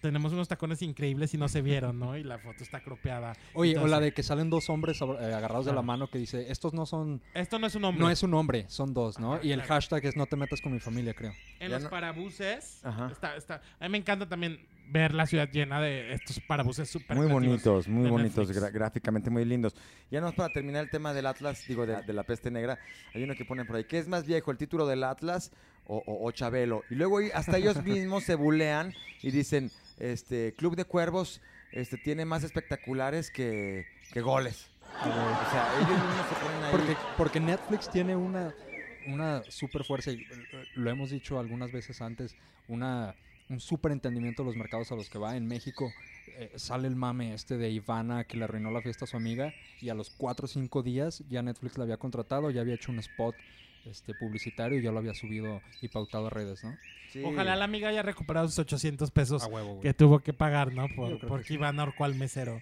Tenemos 0.00 0.32
unos 0.32 0.46
tacones 0.48 0.80
increíbles 0.82 1.34
y 1.34 1.38
no 1.38 1.48
se 1.48 1.60
vieron, 1.60 1.98
¿no? 1.98 2.16
Y 2.16 2.22
la 2.22 2.38
foto 2.38 2.62
está 2.62 2.80
cropeada. 2.80 3.32
Oye, 3.54 3.76
o 3.78 3.86
la 3.86 3.98
de 4.00 4.12
que 4.12 4.22
salen 4.22 4.48
dos 4.50 4.70
hombres 4.70 5.00
eh, 5.00 5.04
agarrados 5.34 5.66
de 5.66 5.72
la 5.72 5.82
mano 5.82 6.08
que 6.08 6.18
dice, 6.18 6.50
estos 6.50 6.72
no 6.72 6.86
son, 6.86 7.20
Esto 7.34 7.58
no 7.58 7.66
es 7.66 7.74
un 7.74 7.84
hombre. 7.84 8.04
no 8.04 8.10
es 8.10 8.22
un 8.22 8.32
hombre, 8.34 8.64
son 8.68 8.94
dos, 8.94 9.18
¿no? 9.18 9.34
Ajá, 9.34 9.44
y 9.44 9.50
el 9.52 9.58
claro. 9.60 9.74
hashtag 9.74 10.06
es 10.06 10.16
no 10.16 10.26
te 10.26 10.36
metas 10.36 10.60
con 10.60 10.72
mi 10.72 10.78
familia, 10.80 11.14
creo. 11.14 11.32
En 11.58 11.68
Ya 11.70 11.76
los 11.76 11.84
no- 11.84 11.90
parabuses. 11.90 12.80
Ajá. 12.84 13.08
Está, 13.10 13.36
está, 13.36 13.60
a 13.80 13.84
mí 13.84 13.90
me 13.90 13.98
encanta 13.98 14.28
también 14.28 14.64
ver 14.90 15.12
la 15.12 15.26
ciudad 15.26 15.50
llena 15.52 15.80
de 15.82 16.14
estos 16.14 16.40
parabuses 16.40 16.88
súper 16.88 17.14
Muy 17.16 17.26
bonitos, 17.26 17.88
muy 17.88 18.08
bonitos, 18.08 18.50
gráficamente 18.72 19.28
muy 19.30 19.44
lindos. 19.44 19.74
Ya 20.10 20.20
no 20.20 20.32
para 20.32 20.50
terminar 20.52 20.84
el 20.84 20.90
tema 20.90 21.12
del 21.12 21.26
Atlas, 21.26 21.62
digo, 21.68 21.84
de, 21.86 22.00
de 22.02 22.12
la 22.12 22.22
peste 22.22 22.50
negra, 22.50 22.78
hay 23.14 23.22
uno 23.24 23.34
que 23.34 23.44
ponen 23.44 23.66
por 23.66 23.76
ahí, 23.76 23.84
¿qué 23.84 23.98
es 23.98 24.08
más 24.08 24.24
viejo, 24.24 24.50
el 24.50 24.56
título 24.56 24.86
del 24.86 25.04
Atlas 25.04 25.50
o, 25.86 25.96
o- 26.06 26.26
o 26.26 26.30
Chabelo? 26.30 26.84
Y 26.88 26.94
luego 26.94 27.18
hasta 27.34 27.58
ellos 27.58 27.82
mismos 27.84 28.24
se 28.24 28.34
bulean 28.36 28.94
y 29.22 29.30
dicen, 29.30 29.70
este, 29.98 30.54
Club 30.54 30.76
de 30.76 30.84
Cuervos 30.84 31.40
este, 31.72 31.96
tiene 31.96 32.24
más 32.24 32.44
espectaculares 32.44 33.30
que, 33.30 33.86
goles. 34.22 34.70
O 35.00 35.50
sea, 35.50 35.68
ellos 35.76 35.90
mismos 35.90 36.26
se 36.28 36.44
ponen 36.44 36.64
ahí. 36.64 36.96
Porque, 37.16 37.40
Netflix 37.40 37.90
tiene 37.90 38.16
una, 38.16 38.54
una 39.06 39.42
super 39.48 39.84
fuerza, 39.84 40.12
y 40.12 40.22
eh, 40.22 40.64
lo 40.74 40.90
hemos 40.90 41.10
dicho 41.10 41.38
algunas 41.38 41.72
veces 41.72 42.00
antes, 42.00 42.36
una, 42.68 43.14
un 43.48 43.60
super 43.60 43.92
entendimiento 43.92 44.42
de 44.42 44.48
los 44.48 44.56
mercados 44.56 44.90
a 44.92 44.94
los 44.94 45.10
que 45.10 45.18
va. 45.18 45.36
En 45.36 45.46
México 45.46 45.92
eh, 46.38 46.52
sale 46.56 46.88
el 46.88 46.96
mame 46.96 47.34
este 47.34 47.58
de 47.58 47.70
Ivana 47.70 48.24
que 48.24 48.36
le 48.36 48.44
arruinó 48.44 48.70
la 48.70 48.80
fiesta 48.80 49.04
a 49.04 49.08
su 49.08 49.16
amiga 49.16 49.52
y 49.80 49.88
a 49.88 49.94
los 49.94 50.10
4 50.10 50.44
o 50.44 50.48
5 50.48 50.82
días 50.82 51.24
ya 51.28 51.42
Netflix 51.42 51.76
la 51.76 51.84
había 51.84 51.96
contratado, 51.96 52.50
ya 52.50 52.60
había 52.60 52.74
hecho 52.74 52.92
un 52.92 52.98
spot 53.00 53.34
este 53.90 54.14
publicitario 54.14 54.78
y 54.78 54.82
ya 54.82 54.92
lo 54.92 54.98
había 54.98 55.14
subido 55.14 55.60
y 55.80 55.88
pautado 55.88 56.26
a 56.26 56.30
redes, 56.30 56.62
¿no? 56.64 56.76
Sí. 57.12 57.22
Ojalá 57.24 57.56
la 57.56 57.64
amiga 57.64 57.88
haya 57.88 58.02
recuperado 58.02 58.48
sus 58.48 58.58
800 58.58 59.10
pesos 59.10 59.46
huevo, 59.50 59.80
que 59.80 59.94
tuvo 59.94 60.20
que 60.20 60.32
pagar, 60.32 60.72
¿no? 60.74 60.88
Yo 60.88 60.94
Por, 60.94 61.26
porque. 61.26 61.54
Iván 61.54 61.80
ahorcó 61.80 62.04
al 62.04 62.14
mesero. 62.14 62.60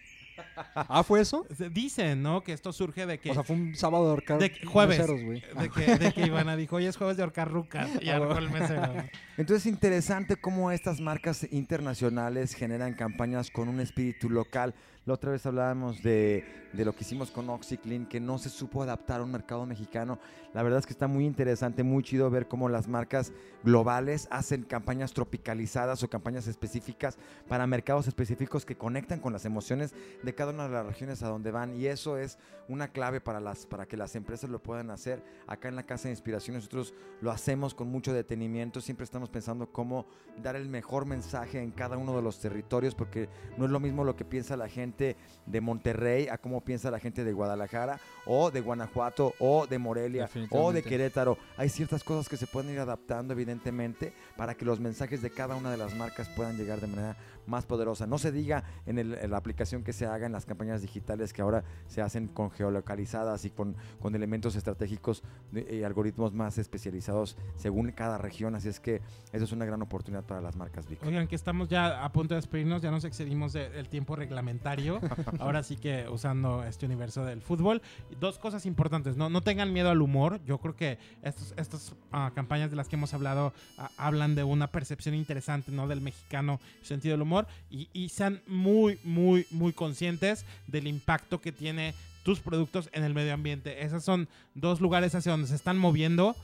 Ah, 0.74 1.02
¿fue 1.02 1.20
eso? 1.20 1.46
Dicen, 1.72 2.22
¿no? 2.22 2.42
Que 2.42 2.52
esto 2.52 2.72
surge 2.72 3.06
de 3.06 3.18
que... 3.18 3.30
O 3.30 3.34
sea, 3.34 3.42
fue 3.42 3.56
un 3.56 3.74
sábado 3.74 4.04
de 4.04 4.10
ahorcar 4.10 4.38
de 4.38 4.52
jueves. 4.66 4.98
meseros, 4.98 5.22
güey. 5.22 5.40
de 5.40 5.70
que, 5.70 5.96
de 5.96 6.12
que 6.12 6.26
Ivana 6.26 6.56
dijo, 6.56 6.76
hoy 6.76 6.86
es 6.86 6.96
jueves 6.96 7.16
de 7.16 7.22
ahorcar 7.22 7.50
rucas 7.50 7.88
y 8.02 8.08
Ah, 8.10 8.16
ahorcó 8.16 8.34
al 8.34 8.50
mesero. 8.50 8.92
Entonces 9.36 9.66
es 9.66 9.72
interesante 9.72 10.36
cómo 10.36 10.70
estas 10.70 11.00
marcas 11.00 11.46
internacionales 11.50 12.54
generan 12.54 12.94
campañas 12.94 13.50
con 13.50 13.68
un 13.68 13.80
espíritu 13.80 14.28
local. 14.30 14.74
La 15.06 15.14
otra 15.14 15.30
vez 15.30 15.46
hablábamos 15.46 16.02
de, 16.02 16.44
de 16.72 16.84
lo 16.84 16.92
que 16.92 17.04
hicimos 17.04 17.30
con 17.30 17.48
OxyClean, 17.48 18.06
que 18.06 18.18
no 18.18 18.38
se 18.38 18.50
supo 18.50 18.82
adaptar 18.82 19.20
a 19.20 19.22
un 19.22 19.30
mercado 19.30 19.64
mexicano. 19.64 20.18
La 20.52 20.64
verdad 20.64 20.80
es 20.80 20.86
que 20.86 20.92
está 20.92 21.06
muy 21.06 21.24
interesante, 21.24 21.84
muy 21.84 22.02
chido 22.02 22.28
ver 22.28 22.48
cómo 22.48 22.68
las 22.68 22.88
marcas 22.88 23.32
globales 23.62 24.26
hacen 24.32 24.64
campañas 24.64 25.12
tropicalizadas 25.12 26.02
o 26.02 26.10
campañas 26.10 26.48
específicas 26.48 27.18
para 27.46 27.68
mercados 27.68 28.08
específicos 28.08 28.64
que 28.64 28.76
conectan 28.76 29.20
con 29.20 29.32
las 29.32 29.44
emociones 29.44 29.94
de 30.24 30.34
cada 30.34 30.52
una 30.52 30.64
de 30.66 30.74
las 30.74 30.86
regiones 30.86 31.22
a 31.22 31.28
donde 31.28 31.52
van. 31.52 31.76
Y 31.76 31.86
eso 31.86 32.16
es 32.18 32.36
una 32.68 32.88
clave 32.88 33.20
para, 33.20 33.38
las, 33.38 33.64
para 33.64 33.86
que 33.86 33.96
las 33.96 34.16
empresas 34.16 34.50
lo 34.50 34.60
puedan 34.60 34.90
hacer. 34.90 35.22
Acá 35.46 35.68
en 35.68 35.76
la 35.76 35.86
Casa 35.86 36.08
de 36.08 36.14
Inspiración 36.14 36.56
nosotros 36.56 36.94
lo 37.20 37.30
hacemos 37.30 37.74
con 37.74 37.88
mucho 37.88 38.12
detenimiento, 38.12 38.80
siempre 38.80 39.04
estamos 39.04 39.30
pensando 39.30 39.70
cómo 39.70 40.06
dar 40.42 40.56
el 40.56 40.68
mejor 40.68 41.06
mensaje 41.06 41.62
en 41.62 41.70
cada 41.70 41.96
uno 41.96 42.16
de 42.16 42.22
los 42.22 42.40
territorios, 42.40 42.96
porque 42.96 43.28
no 43.56 43.66
es 43.66 43.70
lo 43.70 43.78
mismo 43.78 44.02
lo 44.02 44.16
que 44.16 44.24
piensa 44.24 44.56
la 44.56 44.68
gente 44.68 44.95
de 44.96 45.60
Monterrey 45.60 46.28
a 46.28 46.38
cómo 46.38 46.60
piensa 46.62 46.90
la 46.90 46.98
gente 46.98 47.22
de 47.24 47.32
Guadalajara 47.32 48.00
o 48.24 48.50
de 48.50 48.60
Guanajuato 48.60 49.34
o 49.38 49.66
de 49.66 49.78
Morelia 49.78 50.28
o 50.50 50.72
de. 50.72 50.82
Querétaro. 50.82 51.38
Hay 51.56 51.68
ciertas 51.68 52.02
cosas 52.02 52.28
que 52.28 52.36
se 52.36 52.46
pueden 52.46 52.72
ir 52.72 52.78
adaptando 52.80 53.32
evidentemente 53.32 54.12
para 54.36 54.54
que 54.54 54.64
los 54.64 54.80
mensajes 54.80 55.22
de 55.22 55.30
cada 55.30 55.54
una 55.56 55.70
de 55.70 55.76
las 55.76 55.94
marcas 55.94 56.28
puedan 56.30 56.56
llegar 56.56 56.80
de 56.80 56.86
manera 56.86 57.16
más 57.46 57.64
poderosa. 57.64 58.06
No 58.06 58.18
se 58.18 58.32
diga 58.32 58.64
en, 58.86 58.98
el- 58.98 59.14
en 59.14 59.30
la 59.30 59.36
aplicación 59.36 59.84
que 59.84 59.92
se 59.92 60.06
haga 60.06 60.26
en 60.26 60.32
las 60.32 60.46
campañas 60.46 60.82
digitales 60.82 61.32
que 61.32 61.42
ahora 61.42 61.62
se 61.86 62.02
hacen 62.02 62.26
con 62.28 62.50
geolocalizadas 62.50 63.44
y 63.44 63.50
con, 63.50 63.76
con 64.00 64.14
elementos 64.16 64.56
estratégicos 64.56 65.22
y 65.52 65.82
algoritmos 65.84 66.32
más 66.32 66.58
especializados 66.58 67.36
según 67.56 67.92
cada 67.92 68.18
región. 68.18 68.54
Así 68.56 68.68
es 68.68 68.80
que 68.80 69.00
eso 69.32 69.44
es 69.44 69.52
una 69.52 69.64
gran 69.64 69.80
oportunidad 69.82 70.24
para 70.24 70.40
las 70.40 70.56
marcas 70.56 70.86
Vic. 70.88 71.02
Oigan, 71.04 71.28
que 71.28 71.36
estamos 71.36 71.68
ya 71.68 72.04
a 72.04 72.10
punto 72.12 72.34
de 72.34 72.40
despedirnos, 72.40 72.82
ya 72.82 72.90
nos 72.90 73.04
excedimos 73.04 73.52
de- 73.52 73.68
del 73.70 73.88
tiempo 73.88 74.16
reglamentario. 74.16 74.85
Ahora 75.38 75.62
sí 75.62 75.76
que 75.76 76.06
usando 76.08 76.64
este 76.64 76.86
universo 76.86 77.24
del 77.24 77.42
fútbol. 77.42 77.82
Dos 78.20 78.38
cosas 78.38 78.66
importantes, 78.66 79.16
¿no? 79.16 79.28
No 79.28 79.40
tengan 79.40 79.72
miedo 79.72 79.90
al 79.90 80.02
humor. 80.02 80.40
Yo 80.46 80.58
creo 80.58 80.76
que 80.76 80.98
estos, 81.22 81.54
estas 81.56 81.94
ah, 82.12 82.32
campañas 82.34 82.70
de 82.70 82.76
las 82.76 82.88
que 82.88 82.96
hemos 82.96 83.14
hablado 83.14 83.52
ah, 83.78 83.90
hablan 83.96 84.34
de 84.34 84.44
una 84.44 84.68
percepción 84.68 85.14
interesante, 85.14 85.72
¿no? 85.72 85.88
Del 85.88 86.00
mexicano, 86.00 86.60
sentido 86.82 87.14
del 87.14 87.22
humor. 87.22 87.46
Y, 87.70 87.88
y 87.92 88.08
sean 88.08 88.42
muy, 88.46 88.98
muy, 89.04 89.46
muy 89.50 89.72
conscientes 89.72 90.44
del 90.66 90.86
impacto 90.86 91.40
que 91.40 91.52
tiene 91.52 91.94
tus 92.22 92.40
productos 92.40 92.90
en 92.92 93.04
el 93.04 93.14
medio 93.14 93.32
ambiente. 93.32 93.84
Esos 93.84 94.02
son 94.02 94.28
dos 94.54 94.80
lugares 94.80 95.14
hacia 95.14 95.32
donde 95.32 95.46
se 95.46 95.54
están 95.54 95.78
moviendo. 95.78 96.34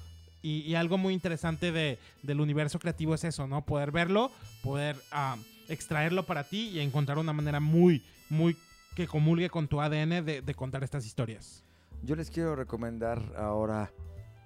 Y, 0.41 0.61
y 0.61 0.75
algo 0.75 0.99
muy 0.99 1.15
interesante 1.15 1.71
de, 1.71 1.99
del 2.23 2.41
universo 2.41 2.79
creativo 2.79 3.15
es 3.15 3.25
eso, 3.25 3.47
¿no? 3.47 3.65
Poder 3.65 3.93
verlo, 3.93 4.33
poder 4.63 4.97
ah, 5.13 5.37
extraerlo 5.73 6.25
para 6.27 6.45
ti 6.45 6.69
y 6.69 6.81
encontrar 6.81 7.19
una 7.19 7.33
manera 7.33 7.61
muy, 7.61 8.05
muy 8.29 8.57
que 8.95 9.07
comulgue 9.07 9.49
con 9.49 9.69
tu 9.69 9.81
ADN 9.81 10.25
de, 10.25 10.55
contar 10.55 10.85
estas 10.85 11.07
historias. 11.07 11.65
Yo 12.03 12.15
les 12.15 12.31
quiero 12.31 12.55
recomendar 12.55 13.23
ahora 13.37 13.91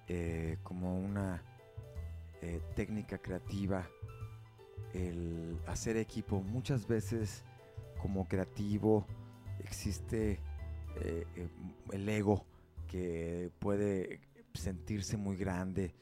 eh, 0.09 0.59
como 0.62 0.99
una 0.99 1.43
eh, 2.43 2.61
técnica 2.77 3.19
creativa 3.19 3.89
el 4.95 5.59
hacer 5.67 5.97
equipo. 5.97 6.43
Muchas 6.43 6.87
veces 6.87 7.45
como 8.01 8.29
creativo 8.29 9.07
existe 9.65 10.39
eh, 11.01 11.27
el 11.91 12.09
ego 12.09 12.47
que 12.87 13.51
puede 13.59 14.21
sentirse 14.55 15.17
muy 15.17 15.37
grande, 15.37 15.95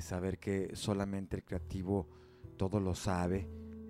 saber 0.00 0.38
que 0.38 0.74
solamente 0.74 1.36
el 1.36 1.44
creativo 1.44 2.08
todo 2.56 2.80
lo 2.80 2.94
sabe. 2.94 3.46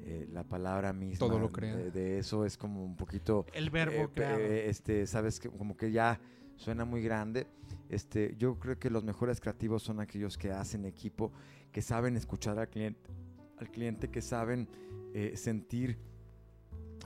Eh, 0.09 0.29
la 0.33 0.45
palabra 0.45 0.93
misma 0.93 1.19
Todo 1.27 1.39
lo 1.39 1.51
crea. 1.51 1.77
de- 1.77 1.91
de 1.91 2.19
eso 2.19 2.45
es 2.45 2.57
como 2.57 2.85
un 2.85 2.95
poquito 2.97 3.45
El 3.53 3.71
verbo 3.71 4.05
eh, 4.05 4.09
creado. 4.15 4.39
eh, 4.39 4.69
este, 4.69 5.07
sabes 5.07 5.41
que 5.41 5.49
como 5.51 5.77
que 5.77 5.91
ya 5.91 6.21
suena 6.57 6.85
muy 6.85 7.03
grande. 7.03 7.47
Este, 7.89 8.35
yo 8.39 8.59
creo 8.59 8.79
que 8.79 8.89
los 8.89 9.03
mejores 9.05 9.41
creativos 9.41 9.83
son 9.83 10.01
aquellos 10.01 10.39
que 10.39 10.53
hacen 10.53 10.85
equipo, 10.85 11.33
que 11.73 11.83
saben 11.83 12.17
escuchar 12.17 12.59
al 12.59 12.69
cliente, 12.69 13.11
al 13.59 13.71
cliente, 13.71 14.09
que 14.09 14.23
saben 14.23 14.69
eh, 15.13 15.33
sentir 15.37 15.99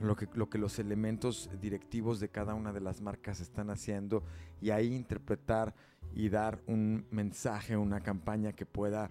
lo 0.00 0.14
que, 0.16 0.28
lo 0.34 0.48
que 0.48 0.58
los 0.58 0.78
elementos 0.78 1.50
directivos 1.60 2.20
de 2.20 2.28
cada 2.28 2.54
una 2.54 2.72
de 2.72 2.80
las 2.80 3.00
marcas 3.00 3.40
están 3.40 3.70
haciendo 3.70 4.22
y 4.60 4.70
ahí 4.70 4.94
interpretar 4.94 5.74
y 6.14 6.28
dar 6.28 6.60
un 6.66 7.06
mensaje, 7.10 7.76
una 7.76 8.00
campaña 8.00 8.52
que 8.52 8.64
pueda 8.66 9.10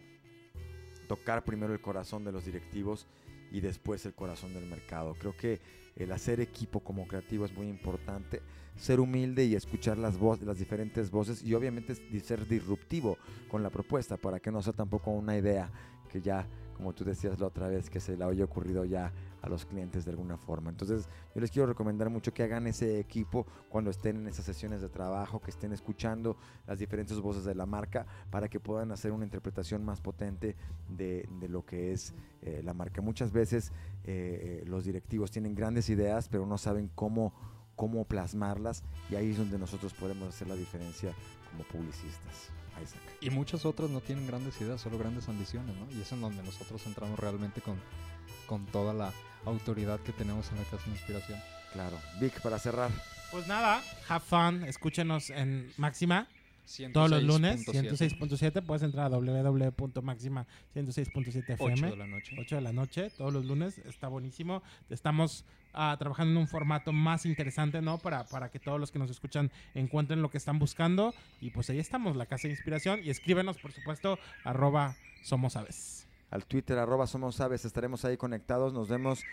tocar 1.09 1.43
primero 1.43 1.73
el 1.73 1.81
corazón 1.81 2.23
de 2.23 2.31
los 2.31 2.45
directivos 2.45 3.07
y 3.51 3.61
después 3.61 4.05
el 4.05 4.13
corazón 4.13 4.53
del 4.53 4.67
mercado. 4.67 5.15
Creo 5.17 5.35
que 5.35 5.59
el 5.95 6.11
hacer 6.11 6.39
equipo 6.39 6.81
como 6.81 7.07
creativo 7.07 7.45
es 7.45 7.51
muy 7.51 7.67
importante, 7.67 8.43
ser 8.77 8.99
humilde 8.99 9.43
y 9.43 9.55
escuchar 9.55 9.97
las 9.97 10.19
voces, 10.19 10.45
las 10.45 10.59
diferentes 10.59 11.09
voces 11.09 11.43
y 11.43 11.55
obviamente 11.55 11.95
ser 12.21 12.47
disruptivo 12.47 13.17
con 13.49 13.63
la 13.63 13.71
propuesta 13.71 14.17
para 14.17 14.39
que 14.39 14.51
no 14.51 14.61
sea 14.61 14.73
tampoco 14.73 15.09
una 15.09 15.35
idea 15.35 15.71
que 16.11 16.21
ya 16.21 16.47
como 16.79 16.93
tú 16.93 17.03
decías 17.03 17.37
la 17.41 17.47
otra 17.47 17.67
vez, 17.67 17.89
que 17.89 17.99
se 17.99 18.15
le 18.15 18.23
haya 18.23 18.45
ocurrido 18.45 18.85
ya 18.85 19.11
a 19.41 19.49
los 19.49 19.65
clientes 19.65 20.05
de 20.05 20.11
alguna 20.11 20.37
forma. 20.37 20.69
Entonces, 20.69 21.09
yo 21.35 21.41
les 21.41 21.51
quiero 21.51 21.67
recomendar 21.67 22.09
mucho 22.09 22.33
que 22.33 22.41
hagan 22.41 22.67
ese 22.67 23.01
equipo 23.01 23.45
cuando 23.67 23.91
estén 23.91 24.15
en 24.15 24.27
esas 24.29 24.45
sesiones 24.45 24.81
de 24.81 24.87
trabajo, 24.87 25.41
que 25.41 25.51
estén 25.51 25.73
escuchando 25.73 26.37
las 26.65 26.79
diferentes 26.79 27.19
voces 27.19 27.43
de 27.43 27.53
la 27.53 27.65
marca 27.65 28.05
para 28.31 28.47
que 28.47 28.61
puedan 28.61 28.93
hacer 28.93 29.11
una 29.11 29.25
interpretación 29.25 29.83
más 29.83 29.99
potente 29.99 30.55
de, 30.87 31.27
de 31.41 31.49
lo 31.49 31.65
que 31.65 31.91
es 31.91 32.13
eh, 32.43 32.61
la 32.63 32.73
marca. 32.73 33.01
Muchas 33.01 33.33
veces 33.33 33.73
eh, 34.05 34.63
los 34.65 34.85
directivos 34.85 35.31
tienen 35.31 35.55
grandes 35.55 35.89
ideas, 35.89 36.29
pero 36.29 36.45
no 36.45 36.57
saben 36.57 36.89
cómo, 36.95 37.33
cómo 37.75 38.05
plasmarlas 38.05 38.85
y 39.09 39.15
ahí 39.15 39.31
es 39.31 39.37
donde 39.37 39.59
nosotros 39.59 39.93
podemos 39.93 40.29
hacer 40.29 40.47
la 40.47 40.55
diferencia 40.55 41.11
como 41.51 41.65
publicistas. 41.65 42.53
Isaac. 42.81 43.01
Y 43.21 43.29
muchas 43.29 43.65
otras 43.65 43.89
no 43.89 44.01
tienen 44.01 44.27
grandes 44.27 44.59
ideas, 44.61 44.81
solo 44.81 44.97
grandes 44.97 45.27
ambiciones, 45.29 45.75
¿no? 45.75 45.87
Y 45.97 46.01
es 46.01 46.11
en 46.11 46.21
donde 46.21 46.43
nosotros 46.43 46.85
entramos 46.85 47.19
realmente 47.19 47.61
con, 47.61 47.79
con 48.47 48.65
toda 48.67 48.93
la 48.93 49.13
autoridad 49.45 49.99
que 50.01 50.13
tenemos 50.13 50.49
en 50.51 50.57
la 50.57 50.63
Casa 50.63 50.85
de 50.85 50.91
Inspiración. 50.91 51.39
Claro. 51.73 51.97
Vic, 52.19 52.41
para 52.41 52.59
cerrar. 52.59 52.91
Pues 53.31 53.47
nada, 53.47 53.83
have 54.07 54.25
fun, 54.25 54.63
escúchenos 54.63 55.29
en 55.29 55.71
Máxima 55.77 56.27
todos 56.93 57.09
los 57.09 57.23
lunes, 57.23 57.67
106.7. 57.67 58.65
Puedes 58.65 58.83
entrar 58.83 59.07
a 59.07 59.09
www.máxima106.7 59.09 61.53
FM. 61.53 61.73
8 61.73 61.89
de 61.89 61.97
la 61.97 62.07
noche. 62.07 62.35
8 62.39 62.55
de 62.55 62.61
la 62.61 62.73
noche, 62.73 63.09
todos 63.11 63.33
los 63.33 63.45
lunes. 63.45 63.77
Está 63.79 64.07
buenísimo. 64.07 64.63
Estamos 64.89 65.45
ah, 65.73 65.95
trabajando 65.99 66.31
en 66.31 66.37
un 66.37 66.47
formato 66.47 66.91
más 66.91 67.25
interesante, 67.25 67.81
¿no? 67.81 67.97
Para, 67.97 68.25
para 68.25 68.49
que 68.49 68.59
todos 68.59 68.79
los 68.79 68.91
que 68.91 68.99
nos 68.99 69.09
escuchan 69.09 69.51
encuentren 69.73 70.21
lo 70.21 70.29
que 70.29 70.37
están 70.37 70.59
buscando. 70.59 71.13
Y 71.41 71.51
pues 71.51 71.69
ahí 71.69 71.79
estamos, 71.79 72.15
la 72.15 72.25
Casa 72.25 72.47
de 72.47 72.53
Inspiración. 72.53 73.01
Y 73.03 73.09
escríbenos, 73.09 73.57
por 73.57 73.71
supuesto, 73.71 74.19
arroba 74.43 74.95
Somos 75.23 75.55
Aves. 75.55 76.07
Al 76.31 76.45
Twitter, 76.45 76.77
arroba 76.77 77.07
Somos 77.07 77.41
Aves. 77.41 77.65
Estaremos 77.65 78.05
ahí 78.05 78.17
conectados. 78.17 78.73
Nos 78.73 78.89
vemos 78.89 79.23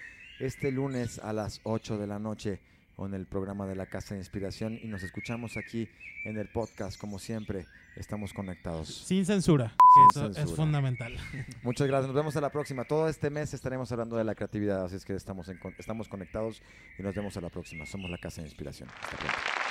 este 0.40 0.72
lunes 0.72 1.18
a 1.18 1.32
las 1.32 1.60
8 1.64 1.98
de 1.98 2.06
la 2.06 2.18
noche 2.18 2.60
con 2.96 3.14
el 3.14 3.26
programa 3.26 3.66
de 3.66 3.76
la 3.76 3.86
Casa 3.86 4.14
de 4.14 4.20
Inspiración 4.20 4.78
y 4.82 4.88
nos 4.88 5.02
escuchamos 5.02 5.56
aquí 5.56 5.88
en 6.24 6.38
el 6.38 6.48
podcast, 6.48 6.98
como 6.98 7.18
siempre, 7.18 7.66
estamos 7.94 8.32
conectados. 8.32 8.88
Sin 8.88 9.24
censura, 9.26 9.68
Sin 9.68 10.08
que 10.08 10.18
eso 10.18 10.34
censura. 10.34 10.44
es 10.44 10.56
fundamental. 10.56 11.16
Muchas 11.62 11.86
gracias, 11.86 12.06
nos 12.06 12.16
vemos 12.16 12.34
a 12.36 12.40
la 12.40 12.50
próxima. 12.50 12.84
Todo 12.84 13.08
este 13.08 13.30
mes 13.30 13.52
estaremos 13.54 13.92
hablando 13.92 14.16
de 14.16 14.24
la 14.24 14.34
creatividad, 14.34 14.84
así 14.86 14.96
es 14.96 15.04
que 15.04 15.14
estamos, 15.14 15.48
en 15.48 15.60
estamos 15.78 16.08
conectados 16.08 16.62
y 16.98 17.02
nos 17.02 17.14
vemos 17.14 17.36
a 17.36 17.40
la 17.42 17.50
próxima. 17.50 17.84
Somos 17.86 18.10
la 18.10 18.18
Casa 18.18 18.40
de 18.40 18.48
Inspiración. 18.48 18.88
Hasta 18.88 19.16
pronto. 19.16 19.65